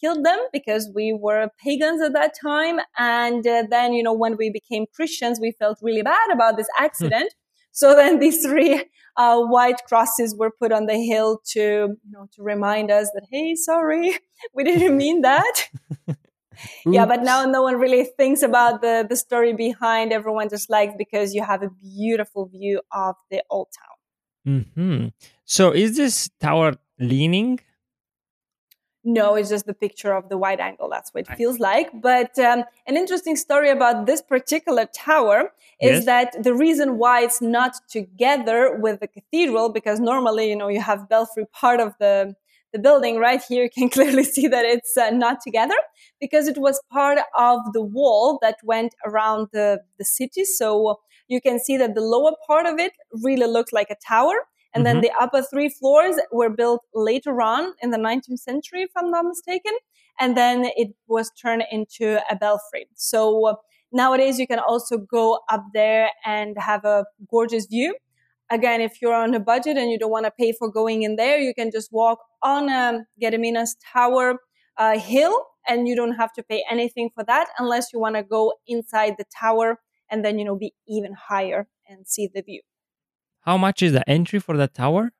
[0.00, 2.80] killed them because we were pagans at that time.
[2.98, 6.68] And uh, then, you know, when we became Christians, we felt really bad about this
[6.76, 6.84] hmm.
[6.84, 7.34] accident.
[7.76, 8.82] So then these three
[9.18, 13.26] uh, white crosses were put on the hill to, you know, to remind us that,
[13.30, 14.18] hey, sorry,
[14.54, 15.68] we didn't mean that.
[16.86, 20.94] yeah but now no one really thinks about the the story behind everyone just likes
[20.96, 25.08] because you have a beautiful view of the old town mm-hmm.
[25.44, 27.60] so is this tower leaning
[29.06, 30.88] no, it's just the picture of the wide angle.
[30.90, 31.88] That's what it feels like.
[31.94, 36.04] But um, an interesting story about this particular tower is yes.
[36.06, 40.80] that the reason why it's not together with the cathedral, because normally, you know, you
[40.80, 42.34] have belfry part of the
[42.72, 45.76] the building right here you can clearly see that it's uh, not together
[46.20, 51.40] because it was part of the wall that went around the, the city so you
[51.40, 52.92] can see that the lower part of it
[53.22, 54.34] really looked like a tower
[54.76, 55.00] and mm-hmm.
[55.00, 59.10] then the upper three floors were built later on in the 19th century if i'm
[59.10, 59.72] not mistaken
[60.20, 63.56] and then it was turned into a belfry so
[63.92, 67.94] nowadays you can also go up there and have a gorgeous view
[68.50, 71.16] again, if you're on a budget and you don't want to pay for going in
[71.16, 74.38] there, you can just walk on um, Gediminas Tower
[74.76, 78.22] uh, hill and you don't have to pay anything for that unless you want to
[78.22, 82.60] go inside the tower and then, you know, be even higher and see the view.
[83.46, 85.12] How much is the entry for the tower?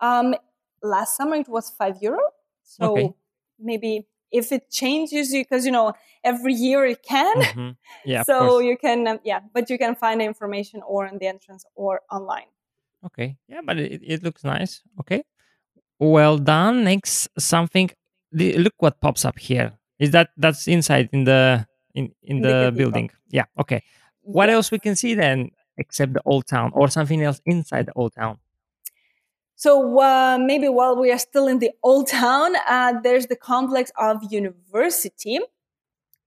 [0.00, 0.34] Um,
[0.82, 2.22] last summer it was five euro.
[2.62, 3.12] So okay.
[3.60, 5.92] maybe if it changes you because you know
[6.24, 7.36] every year it can.
[7.36, 7.70] Mm-hmm.
[8.04, 11.26] yeah so you can um, yeah but you can find the information or in the
[11.26, 12.48] entrance or online.
[13.04, 13.36] Okay.
[13.46, 14.82] Yeah but it, it looks nice.
[15.00, 15.22] Okay.
[15.98, 16.84] Well done.
[16.84, 17.90] Next something
[18.32, 19.72] the, look what pops up here.
[19.98, 23.10] Is that that's inside in the in in, in the, the building.
[23.28, 23.82] Yeah okay.
[24.22, 27.92] What else we can see then except the old town or something else inside the
[27.94, 28.38] old town
[29.56, 33.92] So uh, maybe while we are still in the old town, uh, there's the complex
[33.98, 35.38] of university.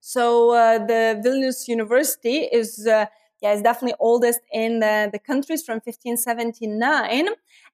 [0.02, 3.08] So uh, the Vilnius University is uh,
[3.42, 7.30] yeah is definitely oldest in the, the countries from 1579,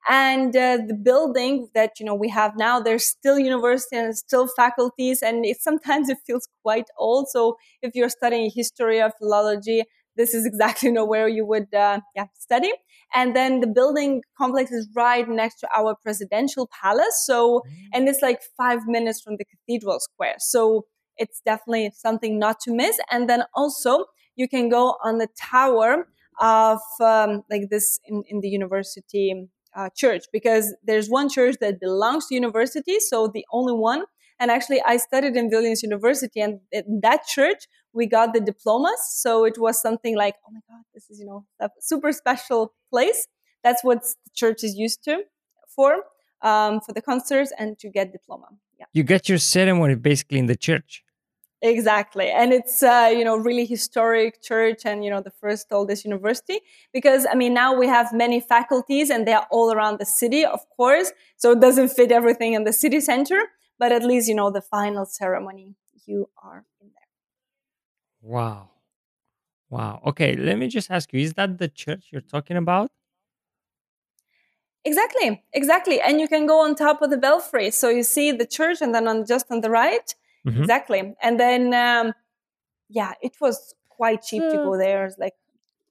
[0.10, 4.48] and uh, the building that you know we have now there's still university and still
[4.48, 7.30] faculties, and it sometimes it feels quite old.
[7.30, 9.84] So if you're studying history or philology,
[10.16, 12.72] this is exactly you know where you would uh, yeah study.
[13.16, 17.24] And then the building complex is right next to our presidential palace.
[17.26, 17.90] So mm-hmm.
[17.94, 20.36] and it's like five minutes from the cathedral square.
[20.40, 20.86] So
[21.18, 23.00] it's definitely something not to miss.
[23.12, 26.08] And then also you can go on the tower
[26.42, 31.80] of um, like this in, in the university uh, church because there's one church that
[31.80, 34.04] belongs to university so the only one.
[34.40, 36.60] And actually i studied in vilnius university and
[37.02, 39.00] that church we got the diplomas.
[39.08, 42.74] So it was something like, oh my God, this is, you know, a super special
[42.90, 43.28] place.
[43.64, 45.24] That's what the church is used to
[45.68, 46.04] for,
[46.42, 48.48] um, for the concerts and to get diploma.
[48.80, 48.86] Yeah.
[48.94, 51.04] You get your ceremony basically in the church.
[51.62, 52.30] Exactly.
[52.30, 56.60] And it's, uh, you know, really historic church and, you know, the first oldest university
[56.92, 60.60] because, I mean, now we have many faculties and they're all around the city, of
[60.76, 61.14] course.
[61.38, 63.40] So it doesn't fit everything in the city center,
[63.80, 65.76] but at least, you know, the final ceremony,
[66.06, 66.66] you are.
[68.24, 68.70] Wow.
[69.70, 70.02] Wow.
[70.08, 72.90] Okay, let me just ask you is that the church you're talking about?
[74.86, 76.02] Exactly, exactly.
[76.02, 77.72] And you can go on top of the belfry.
[77.72, 80.14] So you see the church and then on just on the right.
[80.46, 80.62] Mm-hmm.
[80.62, 81.16] Exactly.
[81.22, 82.14] And then, um,
[82.90, 85.06] yeah, it was quite cheap to go there.
[85.06, 85.36] It's like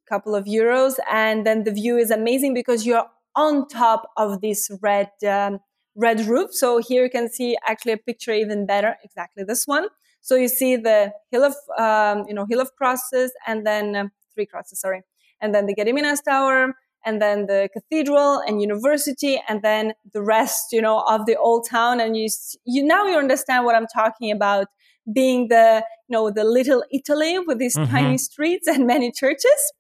[0.07, 0.97] a couple of euros.
[1.11, 5.61] And then the view is amazing because you're on top of this red, um,
[5.97, 6.53] red roof.
[6.53, 8.97] So here you can see actually a picture even better.
[9.03, 9.89] Exactly this one.
[10.23, 14.13] So you see the hill of, um, you know, hill of crosses and then um,
[14.35, 15.03] three crosses, sorry.
[15.41, 20.67] And then the Gediminas Tower and then the cathedral and university and then the rest,
[20.73, 22.01] you know, of the old town.
[22.01, 22.29] And you,
[22.65, 24.69] you now you understand what I'm talking about
[25.13, 27.91] being the, you know, the little Italy with these mm-hmm.
[27.91, 29.73] tiny streets and many churches.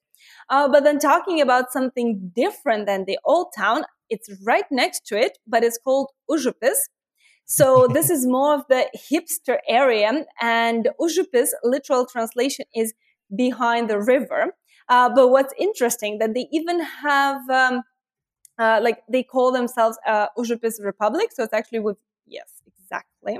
[0.50, 5.16] Uh, but then talking about something different than the old town, it's right next to
[5.18, 6.76] it, but it's called Užupis.
[7.44, 12.94] So this is more of the hipster area, and Užupis literal translation is
[13.34, 14.54] behind the river.
[14.88, 17.82] Uh, but what's interesting that they even have um,
[18.58, 21.30] uh, like they call themselves uh, Užupis Republic.
[21.32, 23.38] So it's actually with yes, exactly.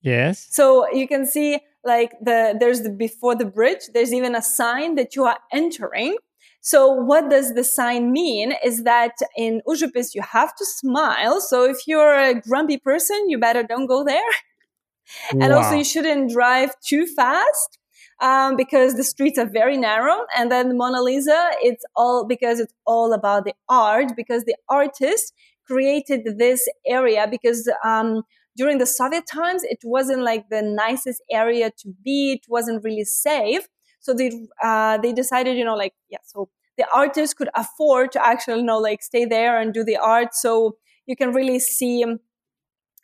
[0.00, 0.46] Yes.
[0.50, 3.88] So you can see like the there's the before the bridge.
[3.92, 6.16] There's even a sign that you are entering
[6.60, 11.40] so what does the sign mean is that in Užupis you have to smile.
[11.40, 14.20] So if you're a grumpy person, you better don't go there.
[15.32, 15.40] Wow.
[15.40, 17.78] and also you shouldn't drive too fast.
[18.20, 20.26] Um, because the streets are very narrow.
[20.36, 25.32] And then Mona Lisa, it's all because it's all about the art, because the artist
[25.68, 28.24] created this area because um,
[28.56, 32.32] during the Soviet times, it wasn't like the nicest area to be.
[32.32, 33.68] It wasn't really safe.
[34.08, 34.30] So they
[34.64, 38.64] uh, they decided, you know, like yeah, so the artist could afford to actually, you
[38.64, 40.34] know, like stay there and do the art.
[40.34, 42.04] So you can really see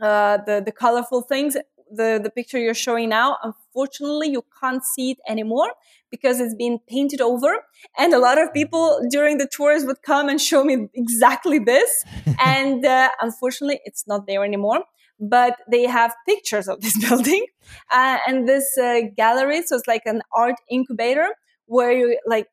[0.00, 1.58] uh, the the colorful things.
[1.90, 5.70] The the picture you're showing now, unfortunately, you can't see it anymore
[6.10, 7.52] because it's been painted over.
[7.98, 12.02] And a lot of people during the tours would come and show me exactly this.
[12.42, 14.80] and uh, unfortunately, it's not there anymore
[15.20, 17.46] but they have pictures of this building
[17.90, 19.62] uh, and this uh, gallery.
[19.62, 21.28] So it's like an art incubator
[21.66, 22.48] where you like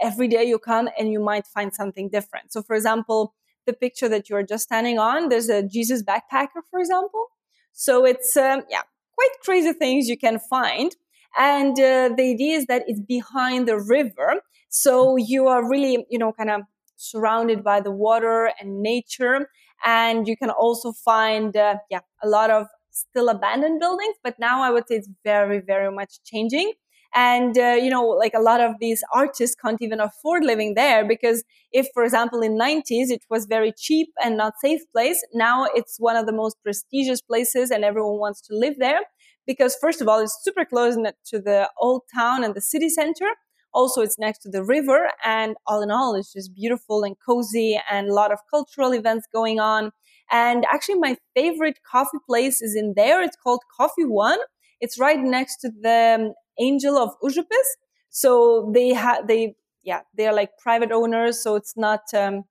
[0.00, 2.52] every day you come and you might find something different.
[2.52, 3.34] So, for example,
[3.66, 7.26] the picture that you're just standing on, there's a Jesus backpacker, for example.
[7.72, 8.82] So it's um, yeah,
[9.14, 10.94] quite crazy things you can find.
[11.38, 16.18] And uh, the idea is that it's behind the river, so you are really you
[16.18, 16.62] know kind of
[16.96, 19.48] surrounded by the water and nature
[19.84, 24.62] and you can also find uh, yeah a lot of still abandoned buildings but now
[24.62, 26.72] i would say it's very very much changing.
[27.14, 31.06] And uh, you know like a lot of these artists can't even afford living there
[31.06, 35.66] because if for example in 90s it was very cheap and not safe place now
[35.74, 39.00] it's one of the most prestigious places and everyone wants to live there
[39.46, 43.26] because first of all it's super close to the old town and the city center
[43.74, 47.80] also, it's next to the river, and all in all, it's just beautiful and cozy,
[47.90, 49.92] and a lot of cultural events going on.
[50.30, 53.22] And actually, my favorite coffee place is in there.
[53.22, 54.38] It's called Coffee One.
[54.80, 57.68] It's right next to the um, Angel of Užupis.
[58.10, 61.42] So they have they yeah they're like private owners.
[61.42, 62.44] So it's not um,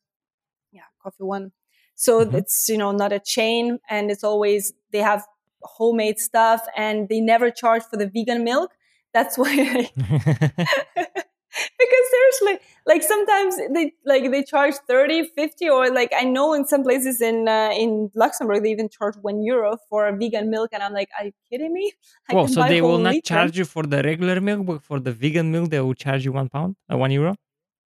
[0.72, 1.52] yeah Coffee One.
[1.96, 2.38] So mm-hmm.
[2.38, 5.24] it's you know not a chain, and it's always they have
[5.64, 8.72] homemade stuff, and they never charge for the vegan milk.
[9.14, 9.90] That's why
[11.80, 16.66] because seriously like sometimes they like they charge 30 50 or like i know in
[16.66, 20.70] some places in uh, in luxembourg they even charge one euro for a vegan milk
[20.72, 21.92] and i'm like are you kidding me?
[22.30, 23.34] I well so they will not liter.
[23.34, 26.32] charge you for the regular milk but for the vegan milk they will charge you
[26.32, 27.36] one pound uh, one euro?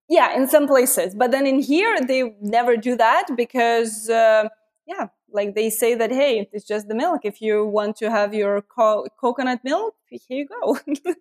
[0.09, 1.15] Yeah in some places.
[1.15, 4.49] But then in here they never do that because uh,
[4.87, 7.20] yeah like they say that hey it's just the milk.
[7.25, 10.79] If you want to have your co- coconut milk here you go.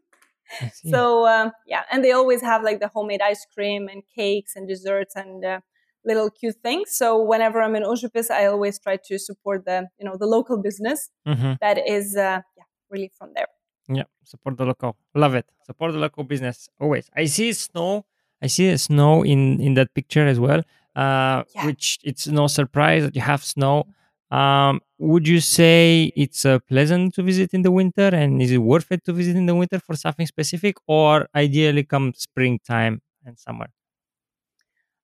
[0.91, 4.67] So um, yeah and they always have like the homemade ice cream and cakes and
[4.67, 5.60] desserts and uh,
[6.06, 6.95] little cute things.
[6.95, 10.58] So whenever i'm in Užupis, i always try to support the you know the local
[10.62, 11.54] business mm-hmm.
[11.62, 13.47] that is uh, yeah really from there.
[13.88, 14.95] Yeah support the local.
[15.15, 15.45] Love it.
[15.65, 17.10] Support the local business always.
[17.15, 18.06] I see snow
[18.43, 20.62] i see snow in in that picture as well
[20.95, 21.65] uh, yeah.
[21.65, 23.86] which it's no surprise that you have snow
[24.34, 28.58] um, would you say it's uh, pleasant to visit in the winter and is it
[28.58, 33.38] worth it to visit in the winter for something specific or ideally come springtime and
[33.38, 33.67] summer?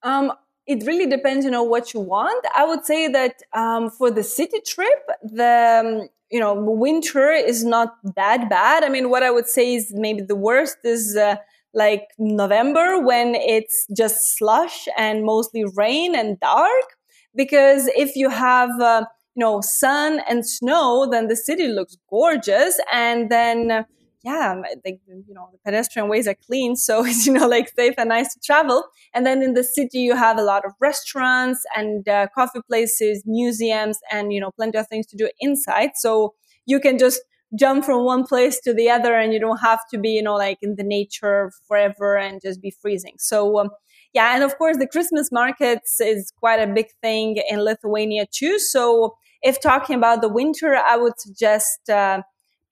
[0.02, 0.32] Um,
[0.65, 2.46] it really depends, you know, what you want.
[2.56, 7.63] I would say that um, for the city trip, the um, you know winter is
[7.65, 8.84] not that bad.
[8.84, 11.36] I mean, what I would say is maybe the worst is uh,
[11.74, 16.88] like November when it's just slush and mostly rain and dark.
[17.36, 19.06] Because if you have uh,
[19.39, 22.80] know sun and snow then the city looks gorgeous.
[22.91, 23.86] And then
[24.23, 27.95] yeah like you know the pedestrian ways are clean so it's you know like safe
[27.97, 28.84] and nice to travel.
[29.13, 33.23] And then in the city you have a lot of restaurants and uh, coffee places
[33.25, 35.91] museums and you know plenty of things to do inside.
[35.95, 36.34] So
[36.65, 37.21] you can just
[37.58, 40.36] jump from one place to the other and you don't have to be you know
[40.36, 43.15] like in the nature forever and just be freezing.
[43.17, 43.69] So um,
[44.13, 48.60] yeah, and of course the Christmas markets is quite a big thing in Lithuania too.
[48.60, 52.21] So if talking about the winter, I would suggest uh,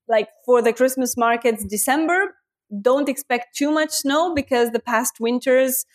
[0.07, 2.35] like for the Christmas markets, December.
[2.81, 5.85] Don't expect too much snow because the past winters,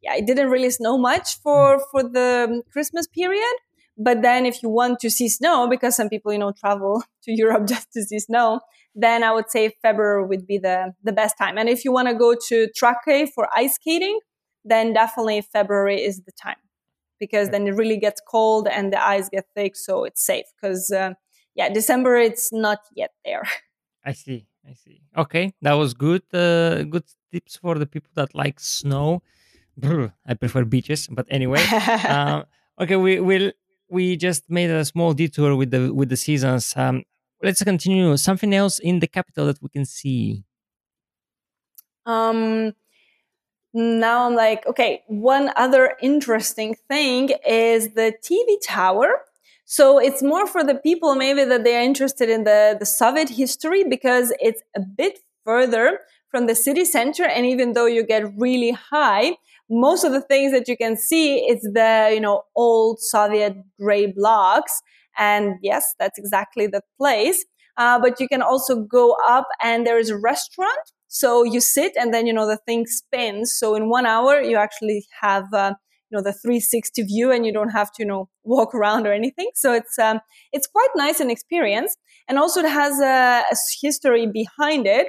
[0.00, 3.54] yeah, it didn't really snow much for for the Christmas period.
[3.98, 7.32] But then if you want to see snow, because some people, you know, travel to
[7.32, 8.60] Europe just to see snow,
[8.94, 11.58] then I would say February would be the, the best time.
[11.58, 14.18] And if you want to go to Trakai for ice skating,
[14.64, 16.61] then definitely February is the time
[17.24, 20.46] because then it really gets cold and the ice get thick, so it's safe.
[20.56, 21.12] Because uh,
[21.54, 23.44] yeah, December it's not yet there.
[24.04, 24.40] I see.
[24.68, 24.98] I see.
[25.16, 26.22] Okay, that was good.
[26.34, 29.22] Uh, good tips for the people that like snow.
[29.76, 31.62] Brr, I prefer beaches, but anyway.
[31.70, 32.42] uh,
[32.82, 33.52] okay, we will.
[33.88, 36.74] We just made a small detour with the with the seasons.
[36.76, 37.04] Um,
[37.42, 38.16] let's continue.
[38.16, 40.44] Something else in the capital that we can see.
[42.04, 42.72] Um,
[43.74, 49.22] now I'm like, okay, one other interesting thing is the TV tower.
[49.64, 53.30] So it's more for the people maybe that they are interested in the, the Soviet
[53.30, 57.24] history because it's a bit further from the city center.
[57.24, 59.36] And even though you get really high,
[59.70, 64.06] most of the things that you can see is the, you know, old Soviet gray
[64.06, 64.82] blocks.
[65.16, 67.44] And yes, that's exactly the place.
[67.78, 71.92] Uh, but you can also go up and there is a restaurant so you sit
[72.00, 73.52] and then, you know, the thing spins.
[73.52, 75.74] So in one hour, you actually have, uh,
[76.08, 79.12] you know, the 360 view and you don't have to, you know, walk around or
[79.12, 79.50] anything.
[79.54, 80.20] So it's, um,
[80.54, 81.98] it's quite nice an experience.
[82.28, 85.08] And also it has a, a history behind it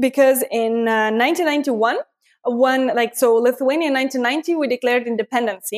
[0.00, 1.98] because in uh, 1991,
[2.42, 5.68] one like so Lithuania in 1990 we declared independence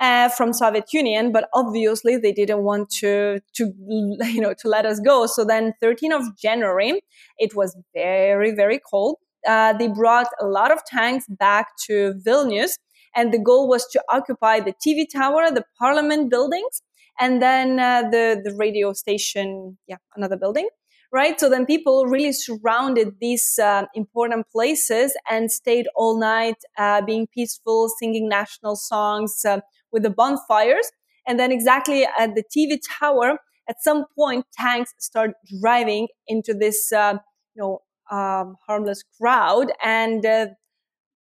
[0.00, 4.86] uh, from Soviet Union, but obviously they didn't want to to you know to let
[4.86, 5.26] us go.
[5.26, 7.00] So then, 13th of January,
[7.38, 9.16] it was very very cold.
[9.46, 12.72] Uh, they brought a lot of tanks back to Vilnius,
[13.14, 16.82] and the goal was to occupy the TV tower, the parliament buildings,
[17.20, 19.78] and then uh, the the radio station.
[19.86, 20.68] Yeah, another building
[21.12, 21.38] right?
[21.38, 27.28] So then people really surrounded these uh, important places and stayed all night, uh, being
[27.32, 29.60] peaceful, singing national songs, uh,
[29.94, 30.90] with the bonfires.
[31.26, 35.30] And then exactly at the TV tower, at some point, tanks start
[35.62, 37.14] driving into this, uh,
[37.54, 37.80] you know,
[38.10, 39.72] um, harmless crowd.
[39.82, 40.48] And uh,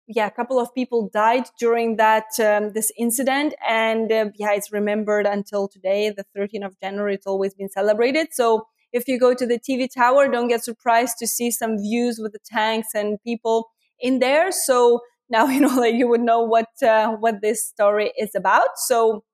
[0.08, 4.72] yeah, a couple of people died during that um, this incident, and uh, yeah, it's
[4.72, 7.14] remembered until today, the 13th of January.
[7.14, 8.28] It's always been celebrated.
[8.32, 12.18] So if you go to the TV tower, don't get surprised to see some views
[12.20, 14.52] with the tanks and people in there.
[14.52, 18.76] So now you know like you would know what uh, what this story is about.
[18.76, 19.24] So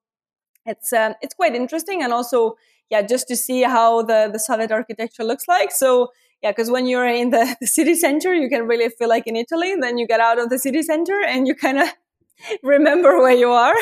[0.66, 2.56] it's um, it's quite interesting and also
[2.90, 5.70] yeah just to see how the the soviet architecture looks like.
[5.72, 6.08] So
[6.42, 9.36] yeah because when you're in the, the city center you can really feel like in
[9.36, 11.88] italy then you get out of the city center and you kind of
[12.62, 13.76] remember where you are.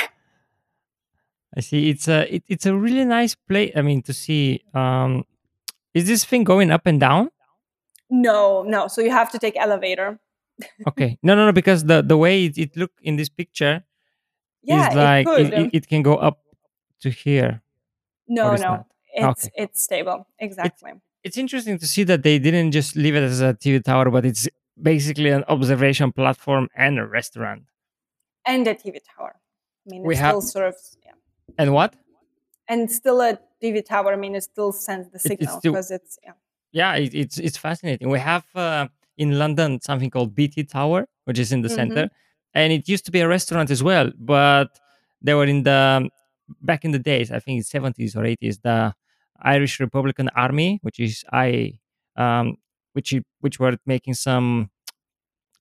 [1.56, 1.90] I see.
[1.90, 5.24] It's a it, it's a really nice place i mean to see um
[5.94, 7.30] is this thing going up and down?
[8.11, 8.88] No no.
[8.88, 10.18] So you have to take elevator
[10.88, 11.18] okay.
[11.22, 11.52] No, no, no.
[11.52, 13.84] Because the the way it, it looked in this picture
[14.62, 15.59] Yeah, is like it it, could.
[15.61, 16.38] it, it can go up
[17.02, 17.62] to here.
[18.28, 19.62] no, no, it's Okay.
[19.64, 20.26] it's stable.
[20.38, 20.92] Exactly.
[21.24, 24.24] It's interesting to see that they didn't just leave it as a TV tower, but
[24.24, 24.48] it's
[24.80, 27.62] basically an observation platform and a restaurant.
[28.46, 29.34] and a TV tower.
[29.86, 30.96] I mean, it We still have- serves.
[31.06, 31.12] Yeah.
[31.61, 31.90] And what?
[32.70, 34.12] and still a TV tower.
[34.12, 36.32] I mean, it still sends the it's signal because it's yeah.
[36.80, 38.09] Yeah, it, it's it's fascinating.
[38.16, 38.88] We have uh,
[39.18, 41.74] in London something called BT Tower, which is in the Mhm.
[41.80, 42.10] center,
[42.54, 44.12] and it used to be a restaurant as well.
[44.18, 44.68] But
[45.22, 46.08] they were in the
[46.62, 48.94] back in the days, I think seventies or eighties, the
[49.42, 51.78] Irish Republican Army, which is I,
[52.16, 52.56] um,
[52.94, 54.70] which which were making some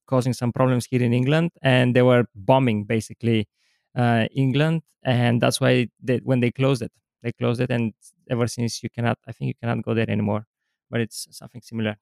[0.06, 3.48] causing some problems here in England, and they were bombing basically
[3.96, 6.92] uh, England, and that's why they, when they closed it,
[7.24, 7.94] they closed it, and
[8.30, 10.46] ever since you cannot, I think you cannot go there anymore.
[10.90, 11.98] But it's something similar.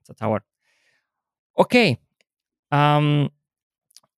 [0.00, 0.42] It's a tower.
[1.58, 1.98] Okay,
[2.72, 3.30] um,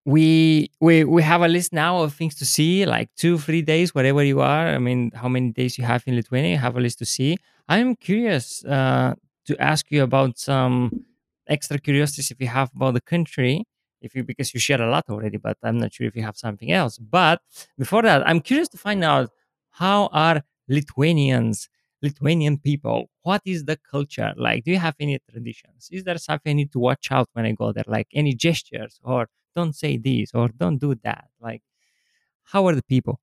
[0.06, 3.94] we we we have a list now of things to see, like two, three days,
[3.94, 4.68] wherever you are.
[4.68, 6.52] I mean, how many days you have in Lithuania?
[6.52, 7.38] You have a list to see.
[7.68, 9.14] I'm curious uh,
[9.46, 10.94] to ask you about some
[11.48, 13.64] extra curiosities if you have about the country
[14.02, 16.36] if you because you shared a lot already but i'm not sure if you have
[16.36, 17.40] something else but
[17.78, 19.30] before that i'm curious to find out
[19.72, 21.68] how are lithuanians
[22.02, 24.64] lithuanian people what is the culture like?
[24.64, 25.88] Do you have any traditions?
[25.90, 27.84] Is there something i need to watch out when i go there?
[27.86, 31.28] Like any gestures or don't say this or don't do that.
[31.40, 31.62] Like
[32.44, 33.20] how are the people?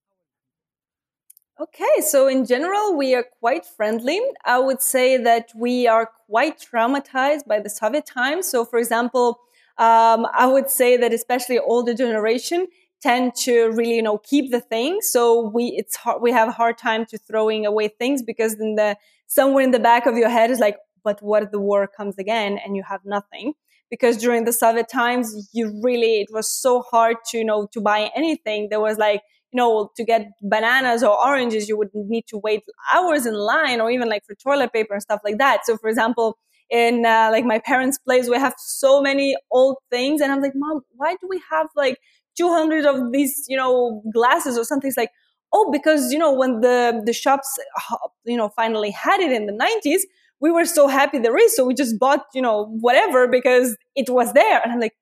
[1.59, 4.21] Okay, so in general, we are quite friendly.
[4.45, 8.47] I would say that we are quite traumatized by the Soviet times.
[8.47, 9.41] So, for example,
[9.77, 12.67] um, I would say that especially older generation
[13.01, 15.09] tend to really, you know, keep the things.
[15.11, 18.75] So we it's hard, we have a hard time to throwing away things because in
[18.75, 18.97] the
[19.27, 22.17] somewhere in the back of your head is like, but what if the war comes
[22.17, 23.53] again and you have nothing?
[23.89, 27.81] Because during the Soviet times, you really it was so hard to you know to
[27.81, 28.67] buy anything.
[28.69, 29.21] There was like
[29.51, 32.61] you know, to get bananas or oranges, you would need to wait
[32.93, 35.65] hours in line or even like for toilet paper and stuff like that.
[35.65, 36.37] So, for example,
[36.69, 40.21] in uh, like my parents' place, we have so many old things.
[40.21, 41.97] And I'm like, mom, why do we have like
[42.39, 44.87] 200 of these, you know, glasses or something?
[44.87, 45.11] It's like,
[45.53, 47.47] oh, because, you know, when the, the shops,
[47.91, 50.01] uh, you know, finally had it in the 90s,
[50.41, 51.55] we were so happy there is.
[51.55, 54.61] So we just bought, you know, whatever because it was there.
[54.63, 54.93] And I'm like,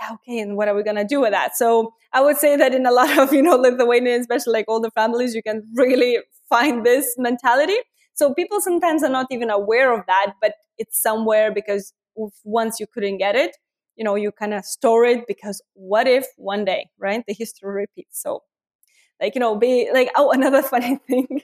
[0.00, 1.56] yeah, okay, and what are we gonna do with that?
[1.56, 4.90] So I would say that in a lot of you know Lithuanian, especially like older
[4.90, 6.18] families, you can really
[6.48, 7.76] find this mentality.
[8.14, 11.92] So people sometimes are not even aware of that, but it's somewhere because
[12.44, 13.56] once you couldn't get it,
[13.98, 17.22] you know, you kind of store it because what if one day, right?
[17.26, 18.22] The history repeats.
[18.22, 18.44] So,
[19.20, 21.42] like you know, be like oh, another funny thing.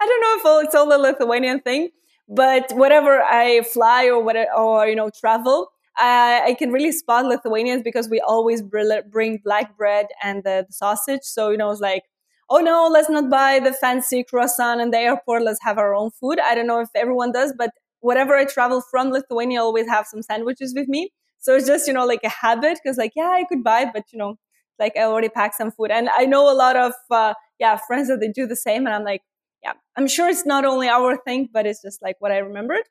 [0.00, 1.90] I don't know if it's all a Lithuanian thing,
[2.28, 7.26] but whatever I fly or whatever, or you know travel uh, I can really spot
[7.26, 11.20] Lithuanians because we always bring black bread and the, the, sausage.
[11.22, 12.02] So, you know, it's like,
[12.50, 15.42] oh no, let's not buy the fancy croissant in the airport.
[15.42, 16.40] Let's have our own food.
[16.40, 17.70] I don't know if everyone does, but
[18.00, 21.12] whenever I travel from Lithuania, I always have some sandwiches with me.
[21.38, 24.04] So it's just, you know, like a habit because like, yeah, I could buy, but
[24.12, 24.36] you know,
[24.78, 25.90] like I already packed some food.
[25.90, 28.86] And I know a lot of, uh, yeah, friends that they do the same.
[28.86, 29.22] And I'm like,
[29.62, 32.84] yeah, I'm sure it's not only our thing, but it's just like what I remembered.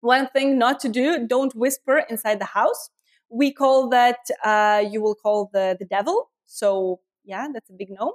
[0.00, 2.90] One thing not to do, don't whisper inside the house.
[3.30, 6.30] We call that, uh, you will call the, the devil.
[6.46, 8.14] So yeah, that's a big no.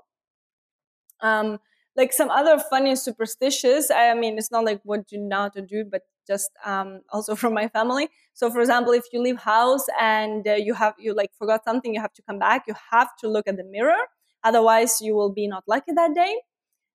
[1.22, 1.60] Um,
[1.96, 5.86] like some other funny superstitious, I mean, it's not like what you not to do,
[5.86, 8.10] but just um, also from my family.
[8.34, 11.94] So, for example, if you leave house and uh, you have you like forgot something,
[11.94, 12.64] you have to come back.
[12.68, 14.04] You have to look at the mirror,
[14.44, 16.36] otherwise you will be not lucky that day.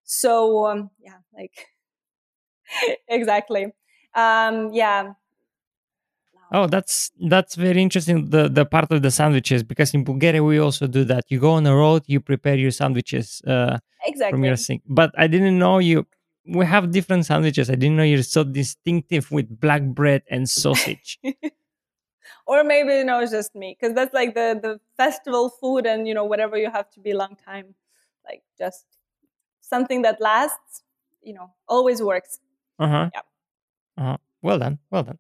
[0.05, 1.68] So, um, yeah, like
[3.09, 3.66] exactly
[4.14, 5.12] um yeah
[6.53, 10.59] oh that's that's very interesting the the part of the sandwiches because in bulgaria we
[10.59, 14.45] also do that you go on the road you prepare your sandwiches uh exactly from
[14.45, 16.07] your sink but i didn't know you
[16.49, 21.18] we have different sandwiches i didn't know you're so distinctive with black bread and sausage
[22.46, 26.09] or maybe you know it's just me because that's like the the festival food and
[26.09, 27.74] you know whatever you have to be long time
[28.26, 28.84] like just
[29.61, 30.82] something that lasts
[31.22, 32.40] you know always works
[32.78, 33.20] uh-huh yeah
[33.99, 34.16] uh-huh.
[34.42, 34.78] Well done.
[34.90, 35.18] Well done.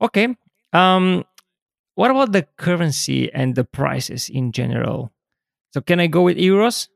[0.00, 0.36] Okay.
[0.72, 1.24] Um,
[1.94, 5.12] what about the currency and the prices in general?
[5.72, 6.88] So can I go with euros?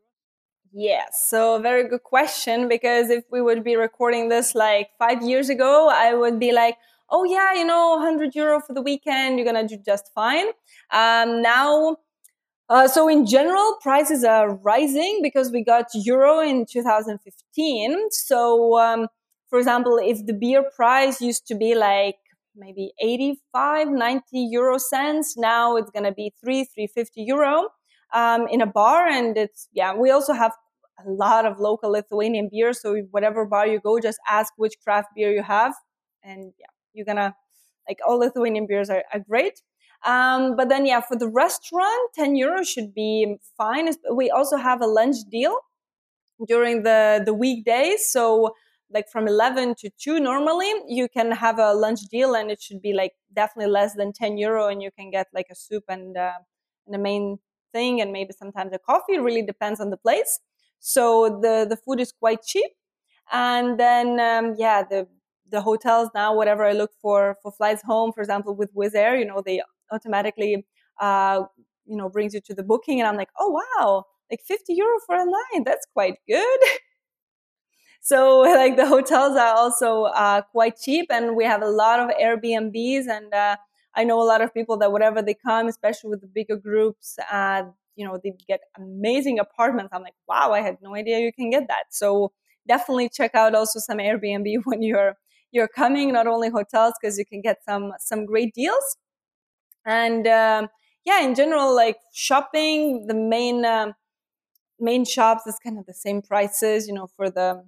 [0.76, 1.26] Yes.
[1.30, 5.88] So very good question because if we would be recording this like five years ago,
[5.92, 6.76] I would be like,
[7.10, 10.46] oh yeah, you know, 100 euro for the weekend, you're gonna do just fine.
[10.90, 11.96] Um, now.
[12.70, 18.10] Uh, so in general, prices are rising because we got euro in 2015.
[18.10, 19.08] So um,
[19.50, 22.16] for example, if the beer price used to be like
[22.56, 25.36] maybe 85, 90 euro cents.
[25.36, 27.68] Now it's to be three, 350 euro
[28.12, 29.06] um, in a bar.
[29.06, 30.52] And it's, yeah, we also have
[31.05, 32.72] a lot of local Lithuanian beer.
[32.72, 35.74] So whatever bar you go, just ask which craft beer you have.
[36.22, 37.34] And yeah, you're to,
[37.88, 39.61] like all Lithuanian beers are, are great.
[40.05, 43.88] Um, but then, yeah, for the restaurant, 10 euros should be fine.
[44.12, 45.57] We also have a lunch deal
[46.47, 48.11] during the, the weekdays.
[48.11, 48.55] So
[48.90, 52.80] like from 11 to 2 normally you can have a lunch deal and it should
[52.80, 56.16] be like definitely less than 10 euro and you can get like a soup and,
[56.16, 56.32] uh,
[56.86, 57.38] and the main
[57.72, 60.38] thing and maybe sometimes a coffee it really depends on the place
[60.80, 62.70] so the the food is quite cheap.
[63.32, 65.08] And then um, yeah the
[65.50, 69.14] the hotels now whatever i look for for flights home for example with wizz air
[69.16, 69.62] you know they
[69.92, 70.66] automatically
[71.00, 71.42] uh,
[71.86, 74.98] you know brings you to the booking and i'm like oh wow like 50 euro
[75.06, 76.60] for a night that's quite good.
[78.00, 82.10] So like the hotels are also uh, quite cheap and we have a lot of
[82.16, 83.56] airbnbs and uh,
[83.94, 87.18] i know a lot of people that whatever they come especially with the bigger groups
[87.30, 87.64] uh,
[87.97, 91.51] you know they get amazing apartments i'm like wow i had no idea you can
[91.51, 91.84] get that.
[91.90, 92.32] So
[92.66, 95.14] definitely check out also some airbnb when you're
[95.53, 98.97] you're coming not only hotels because you can get some some great deals.
[99.86, 100.68] And um,
[101.05, 103.92] yeah in general like shopping the main um,
[104.80, 107.62] main shops is kind of the same prices you know for the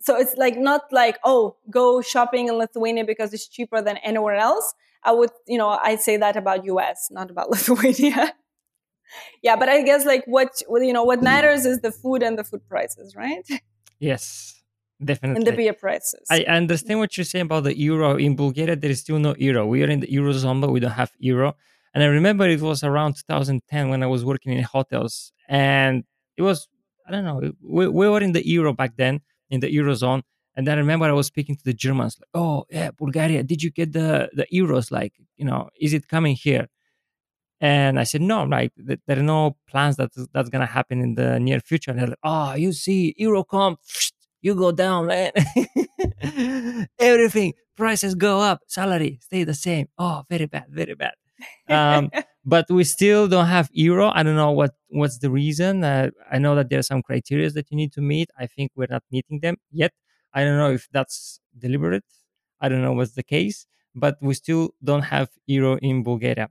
[0.00, 4.36] so it's like not like oh go shopping in lithuania because it's cheaper than anywhere
[4.36, 4.74] else.
[5.02, 8.32] I would you know i say that about us not about lithuania
[9.42, 12.44] yeah but i guess like what you know what matters is the food and the
[12.44, 13.46] food prices right?
[13.98, 14.54] Yes
[15.04, 16.26] definitely and the beer prices.
[16.30, 18.16] I understand what you're saying about the euro.
[18.16, 19.66] In bulgaria there is still no euro.
[19.66, 21.56] We are in the eurozone but we don't have euro.
[21.92, 25.32] And i remember it was around 2010 when i was working in hotels.
[25.48, 26.04] And
[26.36, 26.68] it was
[27.06, 30.22] i don't know we, we were in the euro back then in the eurozone.
[30.56, 33.60] And then I remember I was speaking to the Germans, like, "Oh yeah, Bulgaria, did
[33.60, 34.92] you get the the euros?
[34.92, 36.68] Like, you know, is it coming here?"
[37.60, 41.38] And I said, "No, like, there are no plans that that's gonna happen in the
[41.40, 43.76] near future." And they're like, "Oh, you see, euro come,
[44.42, 45.32] you go down, man.
[46.98, 49.86] Everything prices go up, salary stay the same.
[49.98, 51.14] Oh, very bad, very bad."
[51.68, 52.10] Um,
[52.44, 54.10] but we still don't have euro.
[54.14, 55.84] I don't know what what's the reason.
[55.84, 58.30] Uh, I know that there are some criteria that you need to meet.
[58.38, 59.92] I think we're not meeting them yet.
[60.32, 62.04] I don't know if that's deliberate.
[62.60, 66.48] I don't know what's the case, but we still don't have euro in Bulgaria.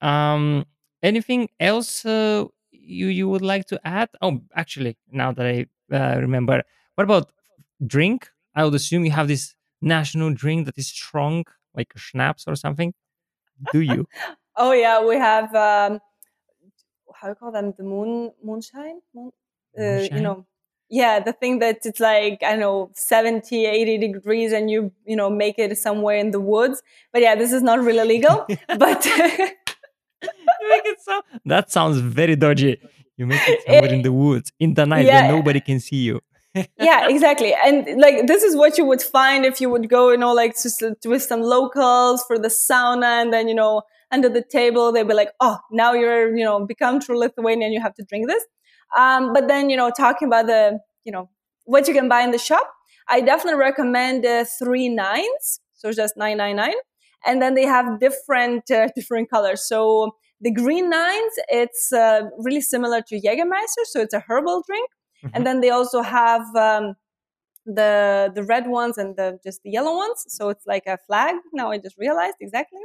[0.00, 0.64] Um,
[1.02, 4.08] anything else uh, you you would like to add?
[4.22, 6.62] Oh, actually, now that I uh, remember,
[6.94, 7.32] what about
[7.86, 8.28] drink?
[8.54, 11.44] I would assume you have this national drink that is strong,
[11.74, 12.94] like a schnapps or something.
[13.72, 14.06] Do you?
[14.60, 16.00] Oh yeah, we have um,
[17.14, 17.74] how do you call them?
[17.76, 19.00] The moon moonshine.
[19.14, 19.30] Moon,
[19.78, 20.16] uh, moonshine?
[20.16, 20.46] You know,
[20.90, 25.14] yeah, the thing that it's like I don't know 70, 80 degrees, and you you
[25.14, 26.82] know make it somewhere in the woods.
[27.12, 28.46] But yeah, this is not really legal.
[28.78, 29.06] but
[30.68, 32.80] make it so that sounds very dodgy.
[33.16, 35.22] You make it somewhere in the woods in the night yeah.
[35.22, 36.20] where nobody can see you.
[36.78, 37.54] yeah, exactly.
[37.54, 40.56] And like this is what you would find if you would go, you know, like
[40.56, 44.92] to, with some locals for the sauna, and then you know under the table.
[44.92, 47.72] They'll be like, oh, now you're, you know, become true Lithuanian.
[47.72, 48.44] You have to drink this.
[48.96, 51.28] Um, but then, you know, talking about the, you know,
[51.64, 52.70] what you can buy in the shop,
[53.08, 55.60] I definitely recommend uh, three nines.
[55.74, 56.74] So just 999.
[57.26, 59.66] And then they have different, uh, different colors.
[59.66, 63.84] So the green nines, it's uh, really similar to Jägermeister.
[63.84, 64.90] So it's a herbal drink.
[65.24, 65.34] Mm-hmm.
[65.34, 66.94] And then they also have, um,
[67.66, 71.34] the the red ones and the just the yellow ones so it's like a flag
[71.52, 72.80] now i just realized exactly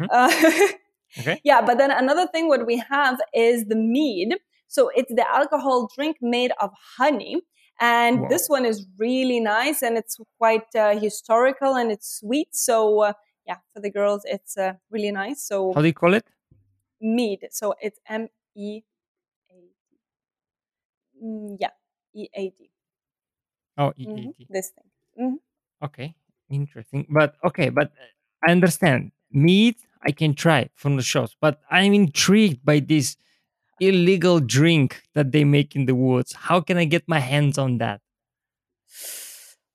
[0.00, 0.06] Mm-hmm.
[0.10, 0.68] Uh,
[1.20, 1.40] okay.
[1.44, 4.36] Yeah, but then another thing what we have is the mead.
[4.68, 7.42] So it's the alcohol drink made of honey.
[7.80, 12.54] And this one is really nice and it's quite uh, historical and it's sweet.
[12.54, 13.12] So, uh,
[13.46, 15.44] yeah, for the girls, it's uh, really nice.
[15.44, 16.24] So, how do you call it?
[17.04, 17.48] Mead.
[17.50, 18.80] So it's M E
[19.50, 19.98] A D.
[21.22, 21.70] Mm, yeah,
[22.14, 22.70] E A D.
[23.76, 24.22] Oh, E A D.
[24.22, 24.52] Mm-hmm.
[24.52, 24.88] This thing.
[25.20, 25.84] Mm-hmm.
[25.84, 26.14] Okay,
[26.48, 27.06] interesting.
[27.10, 27.92] But okay, but
[28.46, 29.76] I understand meat
[30.06, 33.16] I can try from the shops, but I'm intrigued by this
[33.80, 36.32] illegal drink that they make in the woods.
[36.32, 38.00] How can I get my hands on that?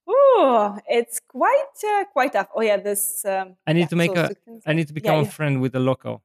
[0.08, 2.48] Oh, it's quite uh, quite tough.
[2.56, 3.26] Oh yeah, this.
[3.26, 4.70] Um, I need yeah, to make so a.
[4.70, 5.28] I need to become yeah, yeah.
[5.28, 6.24] a friend with the local.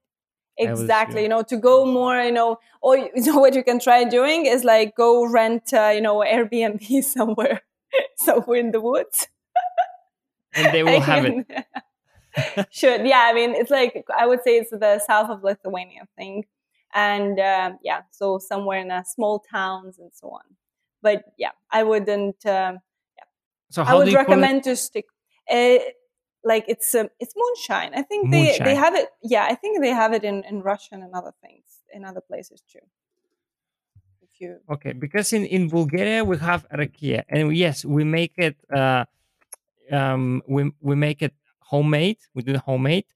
[0.56, 4.04] Exactly, you know, to go more, you know, or you know what you can try
[4.04, 7.62] doing is like go rent, uh, you know, Airbnb somewhere,
[8.16, 9.28] somewhere in the woods,
[10.54, 11.46] and they will have it.
[12.70, 16.44] should yeah i mean it's like i would say it's the south of lithuania thing.
[16.92, 20.42] And uh, yeah so somewhere in a small towns and so on.
[21.02, 22.74] But yeah i wouldn't uh,
[23.18, 23.24] yeah.
[23.70, 25.06] So i would recommend to stick
[25.50, 25.78] uh,
[26.44, 27.92] like it's um, it's moonshine.
[27.94, 28.64] I think they Moonshine.
[28.64, 29.08] they have it.
[29.22, 32.62] Yeah, I think they have it in in Russian and other things in other places
[32.70, 32.80] too.
[34.22, 38.56] If you Okay, because in, in Bulgaria we have rakia, and yes, we make it.
[38.74, 39.04] Uh,
[39.92, 42.18] um, we we make it homemade.
[42.34, 43.06] We do it homemade,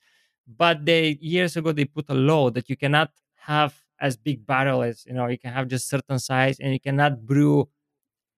[0.46, 4.82] but they years ago they put a law that you cannot have as big barrel
[4.82, 5.26] as you know.
[5.28, 7.68] You can have just certain size, and you cannot brew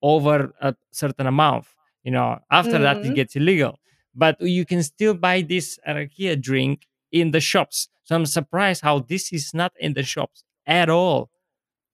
[0.02, 1.66] over a certain amount.
[2.04, 3.14] You know, after that it Mhm.
[3.14, 3.79] gets illegal.
[4.14, 7.88] But you can still buy this rakia drink in the shops.
[8.04, 11.30] So I'm surprised how this is not in the shops at all.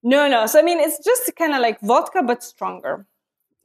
[0.03, 0.47] no no.
[0.47, 3.07] So I mean, it's just kind of like vodka but stronger.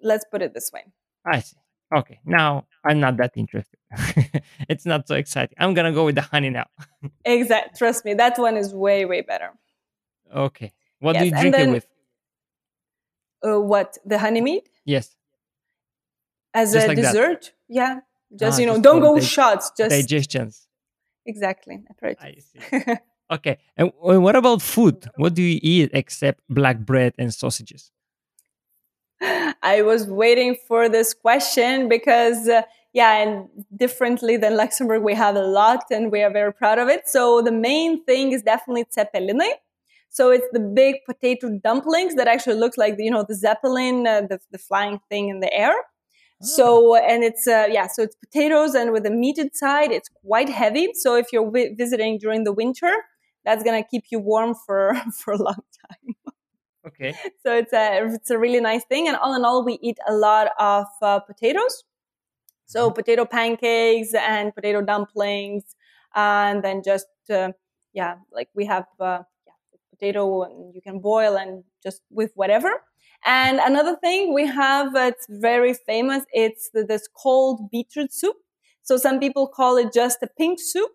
[0.02, 0.84] Let's put it this way.
[1.26, 1.58] I see.
[1.95, 3.78] Okay, now I'm not that interested.
[4.70, 5.56] it's not so exciting.
[5.60, 6.68] I'm gonna go with the honey now.
[7.26, 7.78] Exact.
[7.78, 9.52] Trust me, that one is way way better.
[10.34, 10.72] Okay.
[10.99, 11.86] What do you drink it with?
[13.45, 15.16] Uh, what the honey mead Yes.
[16.54, 17.02] as Just a like that.
[17.04, 17.54] dessert?
[17.68, 17.99] Yeah.
[18.36, 19.72] Just Ah, you know, just don't go dig- shots.
[19.78, 20.68] Just Digestions.
[21.26, 21.84] exactly.
[22.04, 22.84] I see.
[23.32, 23.60] Okay.
[23.78, 25.08] And what about food?
[25.16, 27.90] What do you eat except black bread and sausages?
[29.64, 35.36] I was waiting for this question because, uh, yeah, and differently than Luxembourg, we have
[35.36, 37.08] a lot and we are very proud of it.
[37.08, 39.54] So the main thing is definitely zeppeline.
[40.10, 44.22] So it's the big potato dumplings that actually look like, you know, the zeppelin, uh,
[44.22, 45.74] the, the flying thing in the air.
[46.42, 50.50] So, and it's, uh, yeah, so it's potatoes and with the meated side, it's quite
[50.50, 50.89] heavy.
[50.94, 52.94] So if you're vi- visiting during the winter,
[53.46, 56.16] that's going to keep you warm for, for a long time.
[56.88, 57.14] Okay.
[57.46, 59.08] so it's a it's a really nice thing.
[59.08, 61.84] And all in all we eat a lot of uh, potatoes.
[62.66, 65.76] So potato pancakes and potato dumplings
[66.16, 67.52] and then just uh,
[67.94, 69.54] yeah like we have uh, yeah,
[69.92, 72.82] potato and you can boil and just with whatever
[73.26, 78.38] and another thing we have it's very famous it's this cold beetroot soup
[78.82, 80.92] so some people call it just a pink soup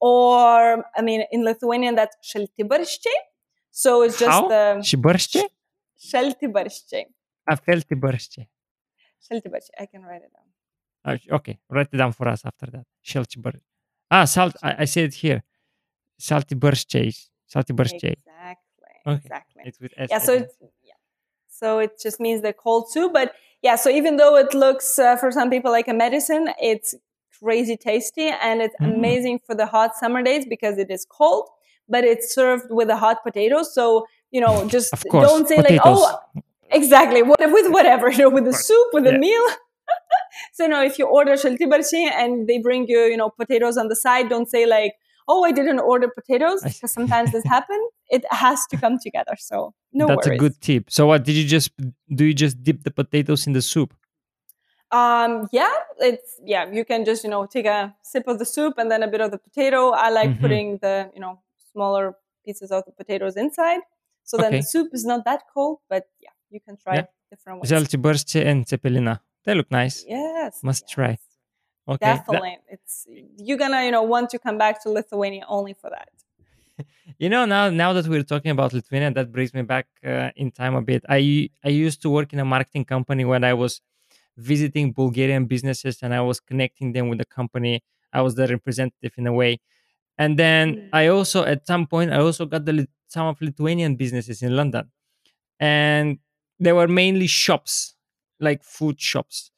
[0.00, 3.18] or i mean in lithuanian that's šaltibarščiai
[3.70, 4.48] so it's just How?
[4.48, 5.44] the Shiborshche?
[6.10, 7.04] Šaltibarščiai.
[7.46, 8.46] A feltiborshche.
[9.28, 9.76] Šaltibarščiai.
[9.78, 10.48] I can write it down.
[11.04, 12.86] Uh, okay, write it down for us after that.
[13.04, 13.60] Shelchibor.
[14.10, 14.56] Ah, salt.
[14.62, 15.42] I, I said it here.
[16.18, 17.06] Salty borshche.
[17.54, 18.94] Exactly.
[19.06, 19.20] Okay.
[19.24, 19.62] Exactly.
[19.64, 20.08] It's with S.
[20.10, 20.18] yeah.
[20.18, 20.54] So it's.
[21.58, 23.32] So it just means the cold soup, but
[23.62, 23.76] yeah.
[23.76, 26.94] So even though it looks uh, for some people like a medicine, it's
[27.42, 28.94] crazy tasty and it's Mm.
[28.94, 31.48] amazing for the hot summer days because it is cold,
[31.88, 33.62] but it's served with a hot potato.
[33.62, 36.02] So you know, just don't say potatoes.
[36.02, 37.22] like, oh, Exactly.
[37.22, 39.18] What, with whatever, you know, with the soup, with the Yeah.
[39.18, 39.44] meal.
[40.52, 43.96] so now if you order šaltibarščiai and they bring you, you know, potatoes on the
[43.96, 44.92] side, don't say like,
[45.28, 47.88] oh, I didn't order potatoes because sometimes this happens.
[48.10, 49.34] It has to come together.
[49.38, 50.38] So no That's worries.
[50.38, 50.90] a good tip.
[50.90, 51.70] So what did you just
[52.14, 52.24] do?
[52.24, 53.94] You just dip the potatoes in the soup?
[54.90, 58.74] Um, yeah, it's, yeah, you can just, you know, take a sip of the soup
[58.78, 59.90] and then a bit of the potato.
[59.90, 60.40] I like Mhm.
[60.40, 61.40] putting the, you know,
[61.72, 63.80] smaller pieces of the potatoes inside.
[64.24, 64.60] So then Okay.
[64.60, 67.06] the soup is not that cold, but yeah, you can try Yeah.
[67.30, 67.70] different ways.
[67.72, 69.20] And cepelina.
[69.44, 70.04] They look nice.
[70.06, 70.62] Yes.
[70.62, 70.90] Must yes.
[70.90, 71.18] try.
[71.86, 72.06] Okay.
[72.16, 73.06] that- It's
[73.36, 76.08] you're gonna, you know, want to come back to Lithuania only for that.
[77.18, 80.50] you know now now that we're talking about Lithuania, that brings me back uh, in
[80.50, 81.04] time a bit.
[81.08, 83.80] I I used to work in a marketing company when I was
[84.36, 87.82] visiting Bulgarian businesses and I was connecting them with the company.
[88.12, 89.60] I was the representative in a way.
[90.18, 90.88] And then Mm.
[90.92, 94.90] I also at some point I also got the some of Lithuanian businesses in London.
[95.60, 96.18] And
[96.60, 97.94] they were mainly shops,
[98.40, 99.50] like food shops.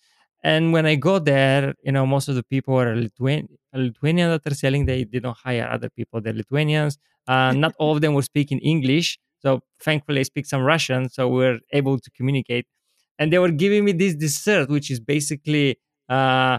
[0.43, 3.49] And when I go there, you know, most of the people are Lithuanian,
[3.79, 4.87] Lithuanian that are selling.
[4.87, 6.21] They, don't hire other people.
[6.21, 6.99] They're Lithuanians.
[7.27, 9.18] Uh, not all of them were speaking English.
[9.41, 11.09] So thankfully, I speak some Russian.
[11.09, 12.66] So we're able to communicate.
[13.18, 16.59] And they were giving me this dessert, which is basically, uh,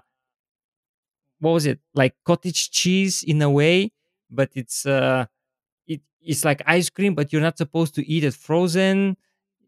[1.40, 1.80] what was it?
[1.96, 3.92] Like cottage cheese in a way,
[4.30, 5.26] but it's, uh,
[5.88, 9.18] it, it's like ice cream, but you're not supposed to eat it frozen.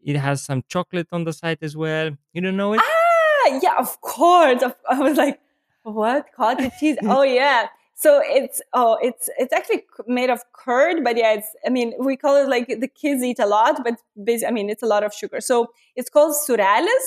[0.04, 2.10] It has some chocolate on the side as well.
[2.32, 2.80] You don't know it?
[2.82, 4.62] Ah, yeah, of course.
[4.88, 5.40] I was like,
[5.84, 6.98] what cottage cheese?
[7.06, 7.68] oh yeah.
[7.96, 12.16] So it's oh it's it's actually made of curd, but yeah, it's I mean we
[12.16, 15.04] call it like the kids eat a lot, but basically, I mean it's a lot
[15.04, 15.40] of sugar.
[15.40, 17.06] So it's called surales.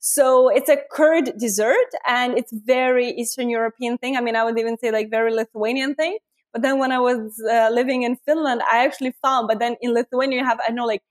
[0.00, 4.16] So it's a curd dessert, and it's very Eastern European thing.
[4.16, 6.18] I mean, I would even say like very Lithuanian thing.
[6.52, 9.46] But then when I was uh, living in Finland, I actually found.
[9.48, 11.02] But then in Lithuania, you have I know like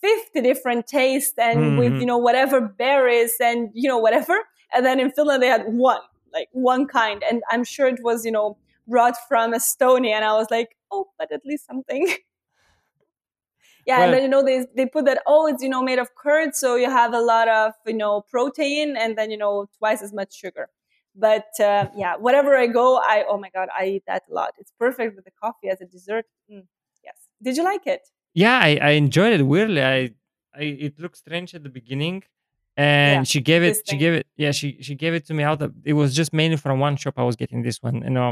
[0.00, 2.00] 50 different tastes and with Mhm.
[2.00, 4.36] you know whatever berries and you know whatever
[4.72, 6.00] and then in finland they had one
[6.32, 8.56] like one kind and i'm sure it was you know
[8.86, 12.06] brought from estonia and i was like oh but at least something
[13.86, 15.98] yeah Well- and then you know they, they put that oh it's you know made
[15.98, 19.68] of curd so you have a lot of you know protein and then you know
[19.78, 20.68] twice as much sugar
[21.28, 24.50] But uh, yeah, whatever I go, I oh my god, I eat that a lot.
[24.60, 26.26] It's perfect with the coffee as a dessert.
[26.50, 26.66] Mm,
[27.06, 27.18] yes.
[27.46, 28.02] Did you like it?
[28.44, 29.42] Yeah, I, I enjoyed it.
[29.54, 29.98] Weirdly, I,
[30.60, 32.16] I it looked strange at the beginning,
[32.78, 33.76] and Yeah, she gave it.
[33.88, 34.26] She gave it.
[34.36, 35.60] Yeah, she she gave it to me out.
[35.60, 37.14] Of, it was just mainly from one shop.
[37.18, 37.96] I was getting this one.
[38.08, 38.28] You know,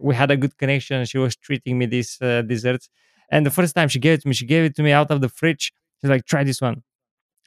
[0.00, 1.04] we had a good connection.
[1.06, 2.88] She was treating me these uh, desserts,
[3.30, 5.10] and the first time she gave it to me, she gave it to me out
[5.10, 5.72] of the fridge.
[6.00, 6.82] She's like, "Try this one."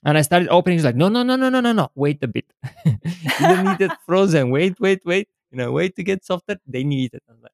[0.05, 0.77] And I started opening.
[0.79, 1.91] She's like, "No, no, no, no, no, no, no.
[1.95, 2.45] Wait a bit.
[2.85, 2.95] you
[3.39, 4.49] don't need it frozen.
[4.49, 5.27] Wait, wait, wait.
[5.51, 6.57] You know, wait to get softer.
[6.67, 7.51] They need it." Like,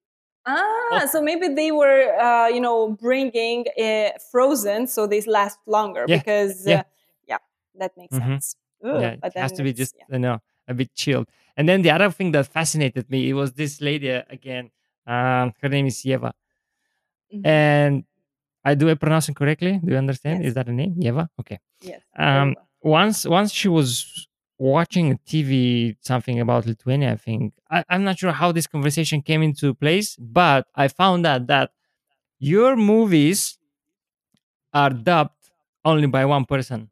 [0.47, 6.05] Ah, so maybe they were, uh, you know, bringing uh, frozen, so they last longer
[6.07, 6.73] Yeah, because, yeah.
[6.73, 6.83] uh, yeah,
[7.79, 8.21] that makes Mhm.
[8.27, 8.55] sense.
[8.83, 10.05] Ugh, yeah, but it has to be just yeah.
[10.15, 11.27] you know a bit chilled.
[11.57, 14.71] And then the other thing that fascinated me, it was this lady uh, again.
[15.07, 16.31] Um, her name is Yeva,
[17.33, 17.45] Mhm.
[17.45, 18.03] and
[18.63, 19.79] I do I pronounce it correctly?
[19.83, 20.39] Do you understand?
[20.41, 20.49] Yes.
[20.49, 20.95] Is that a name?
[20.95, 21.27] Yeva?
[21.39, 21.59] Okay.
[21.81, 27.11] yes, Um, once once she was watching a TV something about Lithuania.
[27.11, 31.25] I think I, I'm not sure how this conversation came into place, but I found
[31.25, 31.71] out that
[32.39, 33.57] your movies
[34.73, 35.31] are dubbed
[35.83, 36.89] only by one person.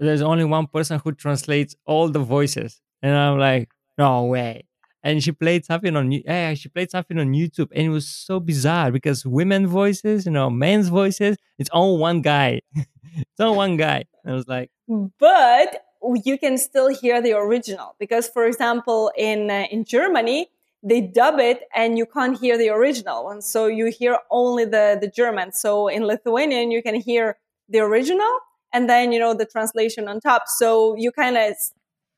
[0.00, 4.64] There's only one person who translates all the voices, and I'm like, no way.
[5.02, 8.40] And she played something on yeah, she played something on YouTube, and it was so
[8.40, 12.60] bizarre because women voices, you know, men's voices, it's all one guy.
[12.74, 14.04] it's all one guy.
[14.24, 14.70] And I was like,
[15.18, 15.84] but
[16.24, 20.48] you can still hear the original because for example in uh, in germany
[20.82, 24.96] they dub it and you can't hear the original one so you hear only the
[25.00, 27.36] the german so in lithuanian you can hear
[27.68, 28.38] the original
[28.72, 31.54] and then you know the translation on top so you kind of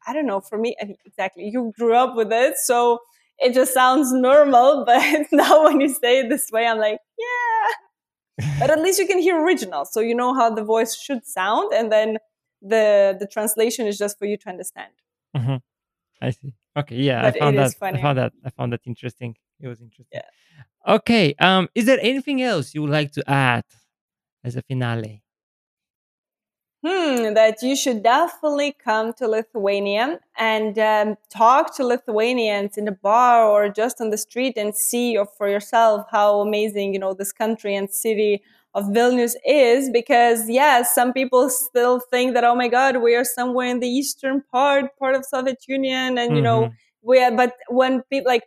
[0.07, 2.99] i don't know for me I mean, exactly you grew up with it so
[3.39, 8.49] it just sounds normal but now when you say it this way i'm like yeah
[8.59, 11.73] but at least you can hear original so you know how the voice should sound
[11.73, 12.19] and then
[12.61, 14.93] the the translation is just for you to understand
[15.37, 15.61] Mhm.
[16.21, 16.55] I see.
[16.77, 17.75] Okay, yeah, But I found that.
[17.83, 18.33] I found that.
[18.45, 19.37] I found that interesting.
[19.61, 20.21] It was interesting.
[20.21, 20.95] Yeah.
[20.95, 21.35] Okay.
[21.41, 23.65] Um, is there anything else you would like to add
[24.45, 25.22] as a finale?
[26.85, 32.93] Hmm that you should definitely come to lithuania and um, talk to lithuanians in a
[32.93, 37.33] bar or just on the street and see for yourself how amazing you know this
[37.33, 38.43] country and city
[38.75, 43.25] of vilnius is because yes some people still think that oh my god we are
[43.25, 46.73] somewhere in the eastern part part of soviet union and you know Mhm.
[47.03, 48.45] we are but when people like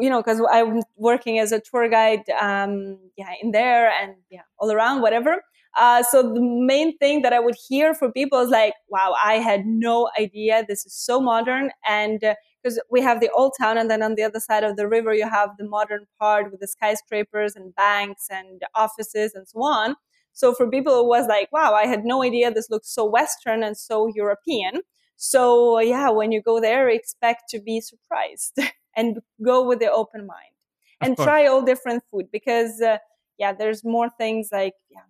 [0.00, 4.42] you know because i'm working as a tour guide um yeah in there and yeah
[4.58, 5.42] all around whatever
[5.76, 9.34] uh, so the main thing that i would hear from people is like wow i
[9.34, 10.64] had no idea.
[10.68, 11.70] This is so modern.
[11.86, 12.20] And
[12.62, 15.14] because we have the old town and then on the other side of the river
[15.14, 19.94] you have the modern part with the skyscrapers and banks and offices and so on.
[20.32, 23.62] So for people it was like wow i had no idea this looks so western
[23.62, 24.80] and so european.
[25.16, 28.58] So yeah when you go there expect to be surprised
[28.96, 30.54] and go with the open mind
[31.00, 31.26] Of and course.
[31.26, 32.98] try all different food because uh,
[33.38, 35.06] yeah there's more things like yeah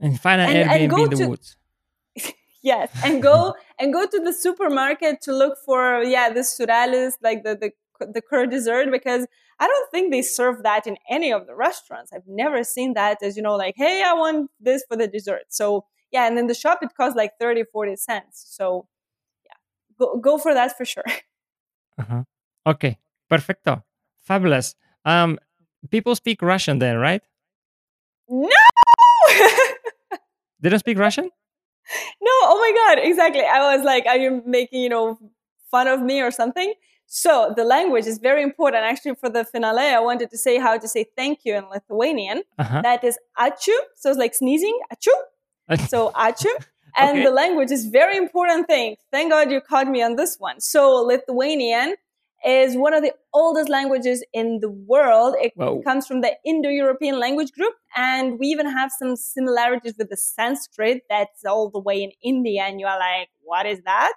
[0.00, 1.56] And find an And- and Airbnb go in the to- woods.
[2.62, 7.44] yes and go and go to the supermarket to look for yeah the suralis like
[7.44, 7.70] the the
[8.12, 9.26] the curd dessert because
[9.60, 12.12] I don't think they serve that in any of the restaurants.
[12.12, 15.44] I've never seen that as you know like hey I want this for the dessert.
[15.48, 18.44] So yeah and in the shop it costs like 30 40 cents.
[18.50, 18.86] So
[19.46, 19.56] yeah
[19.98, 21.04] go go for that for sure.
[21.98, 22.24] Uh-huh.
[22.66, 22.98] Okay.
[23.30, 23.82] Perfecto.
[24.24, 24.74] Fabulous.
[25.06, 25.38] Um,
[25.90, 27.22] people speak Russian then, right?
[28.28, 28.50] no
[30.60, 31.24] They don't speak Russian.
[32.20, 33.42] No, oh my god, exactly.
[33.42, 35.18] I was like, are you making, you know,
[35.70, 36.74] fun of me or something?
[37.06, 38.82] So the language is very important.
[38.82, 42.42] Actually, for the finale, I wanted to say how to say thank you in Lithuanian.
[42.58, 42.82] Uh-huh.
[42.82, 43.76] That is ačiū.
[43.94, 45.14] So it's like sneezing, ačiū.
[45.88, 46.52] So ačiū.
[46.98, 47.24] And Okay.
[47.24, 48.96] the language is very important thing.
[49.12, 50.60] Thank God you caught me on this one.
[50.60, 51.94] So Lithuanian
[52.46, 55.34] is one of the oldest languages in the world.
[55.40, 55.82] It Whoa.
[55.82, 61.02] comes from the Indo-European language group, and we even have some similarities with the Sanskrit
[61.10, 62.62] that's all the way in India.
[62.62, 64.14] And you are like, what is that?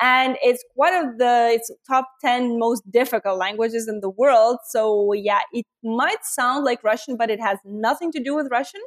[0.00, 4.58] And it's one of the it's top 10 most difficult languages in the world.
[4.68, 8.82] So yeah, it might sound like Russian, but it has nothing to do with Russian.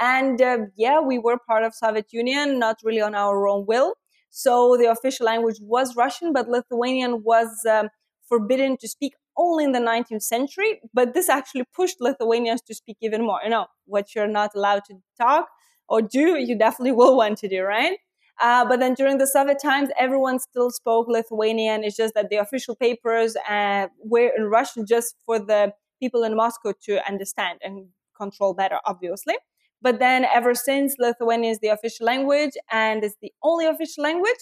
[0.00, 3.94] And uh, yeah, we were part of Soviet Union, not really on our own will.
[4.30, 7.90] So the official language was Russian, but Lithuanian was um,
[8.28, 10.80] forbidden to speak only in the 19th century.
[10.92, 13.40] But this actually pushed Lithuanians to speak even more.
[13.42, 15.48] You know, what you're not allowed to talk
[15.88, 17.98] or do, you definitely will want to do, right?
[18.40, 21.84] Uh, but then during the Soviet times, everyone still spoke Lithuanian.
[21.84, 26.36] It's just that the official papers uh, were in Russian just for the people in
[26.36, 29.36] Moscow to understand and control better, obviously.
[29.80, 34.38] But then ever since Lithuanian is the official language and is the only official language,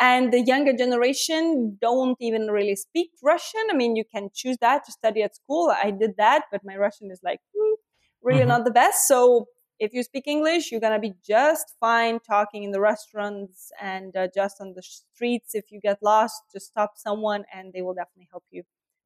[0.00, 3.62] And the younger generation don't even really speak Russian.
[3.70, 5.72] I mean, you can choose that to study at school.
[5.82, 7.74] I did that, but my Russian is like hmm,
[8.22, 8.48] really mm-hmm.
[8.48, 9.06] not the best.
[9.06, 9.46] So
[9.78, 14.28] if you speak English, you're gonna be just fine talking in the restaurants and uh,
[14.34, 15.54] just on the streets.
[15.54, 18.62] If you get lost, just stop someone, and they will definitely help you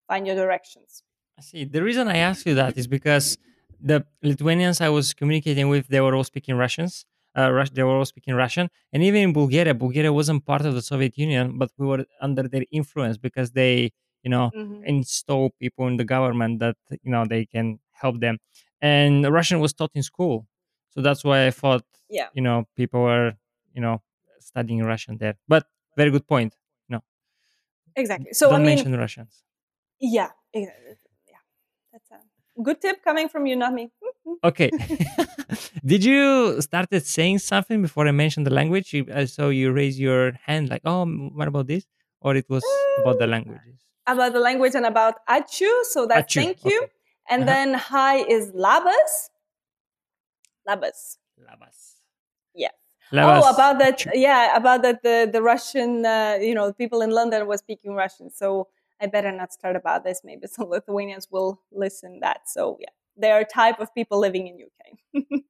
[0.06, 1.02] find your directions.
[1.38, 1.64] I see.
[1.64, 3.38] The reason I ask you that is because
[3.80, 7.04] the Lithuanians I was communicating with, they were all speaking Russians.
[7.38, 10.72] Uh, Rus- they were all speaking Russian, and even in Bulgaria, Bulgaria wasn't part of
[10.74, 13.74] the Soviet Union, but we were under their influence because they,
[14.24, 14.82] you know, mm-hmm.
[14.84, 17.66] install people in the government that you know they can
[18.02, 18.34] help them.
[18.80, 20.36] And Russian was taught in school,
[20.92, 23.28] so that's why I thought, yeah, you know, people were,
[23.76, 24.02] you know,
[24.40, 25.36] studying Russian there.
[25.46, 25.62] But
[25.96, 26.52] very good point.
[26.88, 26.98] No,
[27.94, 28.32] exactly.
[28.32, 29.44] So don't I mean, mention Russians.
[30.00, 30.66] Yeah, a
[32.62, 33.90] good tip coming from you, not me.
[34.44, 34.70] okay.
[35.84, 38.94] Did you started saying something before I mentioned the language?
[38.94, 41.86] Uh, so you raise your hand like, oh, what about this?
[42.20, 42.64] Or it was
[43.00, 43.80] about the mm, languages?
[44.06, 45.70] About the language and about ačiū.
[45.84, 46.42] So that's ačiū.
[46.42, 46.78] thank you.
[46.82, 46.92] Okay.
[47.30, 47.52] And uh-huh.
[47.52, 49.30] then hi is labas.
[50.68, 51.18] Labas.
[51.38, 51.94] Labas.
[52.54, 52.70] Yeah.
[53.12, 53.42] Labas.
[53.44, 54.04] Oh, about that.
[54.14, 55.02] Yeah, about that.
[55.02, 58.30] The the Russian, uh, you know, people in London were speaking Russian.
[58.30, 58.68] So
[59.00, 60.22] I better not start about this.
[60.24, 62.48] Maybe some Lithuanians will listen that.
[62.48, 65.42] So yeah, they are type of people living in UK.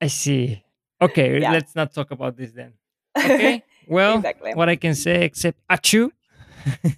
[0.00, 0.62] I see.
[1.00, 1.52] Okay, yeah.
[1.52, 2.72] let's not talk about this then.
[3.18, 3.62] Okay.
[3.88, 4.52] Well, exactly.
[4.54, 6.10] what I can say except achu.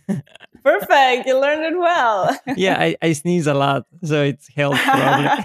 [0.65, 1.27] Perfect.
[1.27, 2.37] You learned it well.
[2.57, 5.45] yeah, I, I sneeze a lot, so it's helped probably.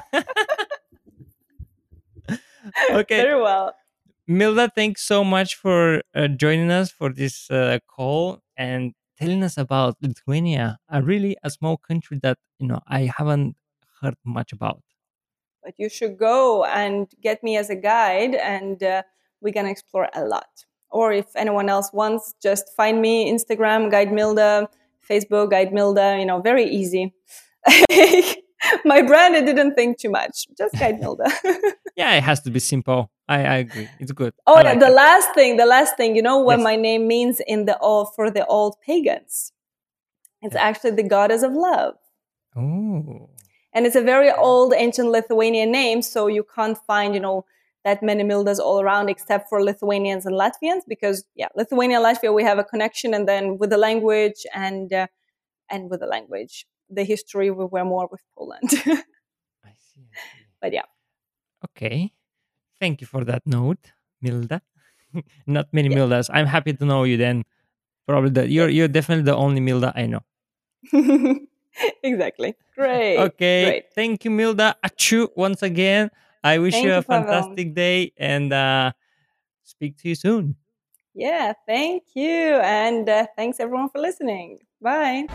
[2.92, 3.22] okay.
[3.22, 3.76] Very well.
[4.30, 8.40] Milda, thanks so much for uh, joining us for this uh, call.
[8.56, 8.94] And
[9.24, 13.56] telling us about Lithuania, a really a small country that you know I haven't
[14.02, 14.82] heard much about.
[15.64, 19.04] But you should go and get me as a guide, and uh,
[19.42, 20.66] we can explore a lot.
[20.90, 24.68] Or if anyone else wants, just find me Instagram Guide Milda,
[25.10, 26.20] Facebook Guide Milda.
[26.20, 27.14] You know, very easy.
[28.86, 30.48] My brand, I didn't think too much.
[30.58, 31.32] Just Guide Milda.
[31.96, 33.12] yeah, it has to be simple.
[33.28, 33.90] I, I agree.
[34.00, 34.34] It's good.
[34.46, 34.94] Oh, like the it.
[34.94, 36.64] last thing, the last thing, you know what yes.
[36.64, 39.52] my name means in the all for the old pagans?
[40.42, 40.62] It's yeah.
[40.62, 41.96] actually the goddess of love.
[42.56, 43.30] Oh.
[43.74, 47.46] And it's a very old ancient Lithuanian name, so you can't find, you know,
[47.84, 52.34] that many Mildas all around except for Lithuanians and Latvians because yeah, Lithuania and Latvia
[52.34, 55.08] we have a connection and then with the language and uh,
[55.70, 56.66] and with the language,
[56.96, 58.70] the history we were more with Poland.
[59.64, 60.08] I see.
[60.62, 60.88] But yeah.
[61.66, 62.14] Okay.
[62.80, 63.92] Thank you for that note,
[64.24, 64.62] Milda.
[65.48, 65.98] Not many yeah.
[65.98, 66.30] Mildas.
[66.32, 67.44] I'm happy to know you then.
[68.08, 70.24] Probably that you're you're definitely the only Milda I know.
[72.04, 72.56] exactly.
[72.76, 73.18] Great.
[73.18, 73.64] Okay.
[73.64, 73.86] Great.
[73.96, 74.76] Thank you, Milda.
[74.84, 76.12] Achu once again.
[76.44, 78.92] I wish thank you a you, fantastic day and uh,
[79.64, 80.56] speak to you soon.
[81.14, 82.60] Yeah, thank you.
[82.60, 84.60] And uh, thanks everyone for listening.
[84.82, 85.28] Bye.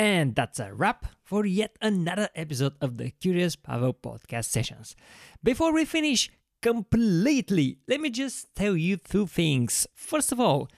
[0.00, 4.96] And that's a wrap for yet another episode of the Curious Pavel podcast sessions.
[5.44, 6.30] Before we finish
[6.62, 9.86] completely, let me just tell you two things.
[9.94, 10.70] First of all,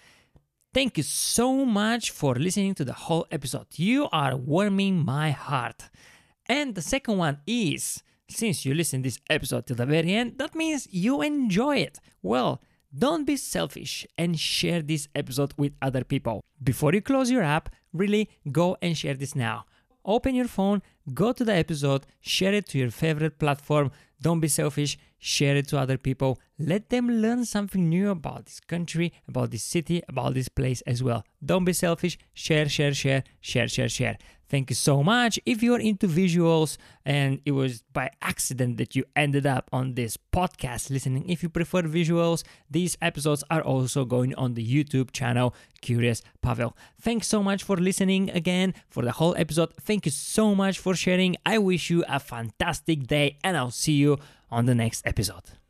[0.75, 3.69] thank you so much for listening to the whole episode.
[3.77, 5.89] You are warming my heart.
[6.47, 10.57] And the second one is since you listen this episode till the very end, that
[10.57, 12.01] means you enjoy it.
[12.23, 12.61] Well,
[12.93, 16.43] don't be selfish and share this episode with other people.
[16.61, 19.65] Before you close your app, really go and share this now
[20.05, 20.83] open your phone,
[21.15, 23.91] go to the episode, share it to your favorite platform.
[24.21, 26.41] Don't be selfish, share it to other people.
[26.59, 31.03] Let them learn something new about this country, about this city, about this place as
[31.03, 31.25] well.
[31.45, 34.19] Don't be selfish, share, share, share, share, share, share.
[34.53, 35.41] Thank you so much.
[35.47, 36.77] If you're into visuals
[37.07, 41.49] and it was by accident that you ended up on this podcast listening, if you
[41.49, 46.77] prefer visuals, these episodes are also going on the YouTube channel Curious Pavel.
[47.01, 49.73] Thanks so much for listening again for the whole episode.
[49.81, 51.35] Thank you so much for sharing.
[51.47, 54.19] I wish you a fantastic day and I'll see you
[54.51, 55.62] on the next episode.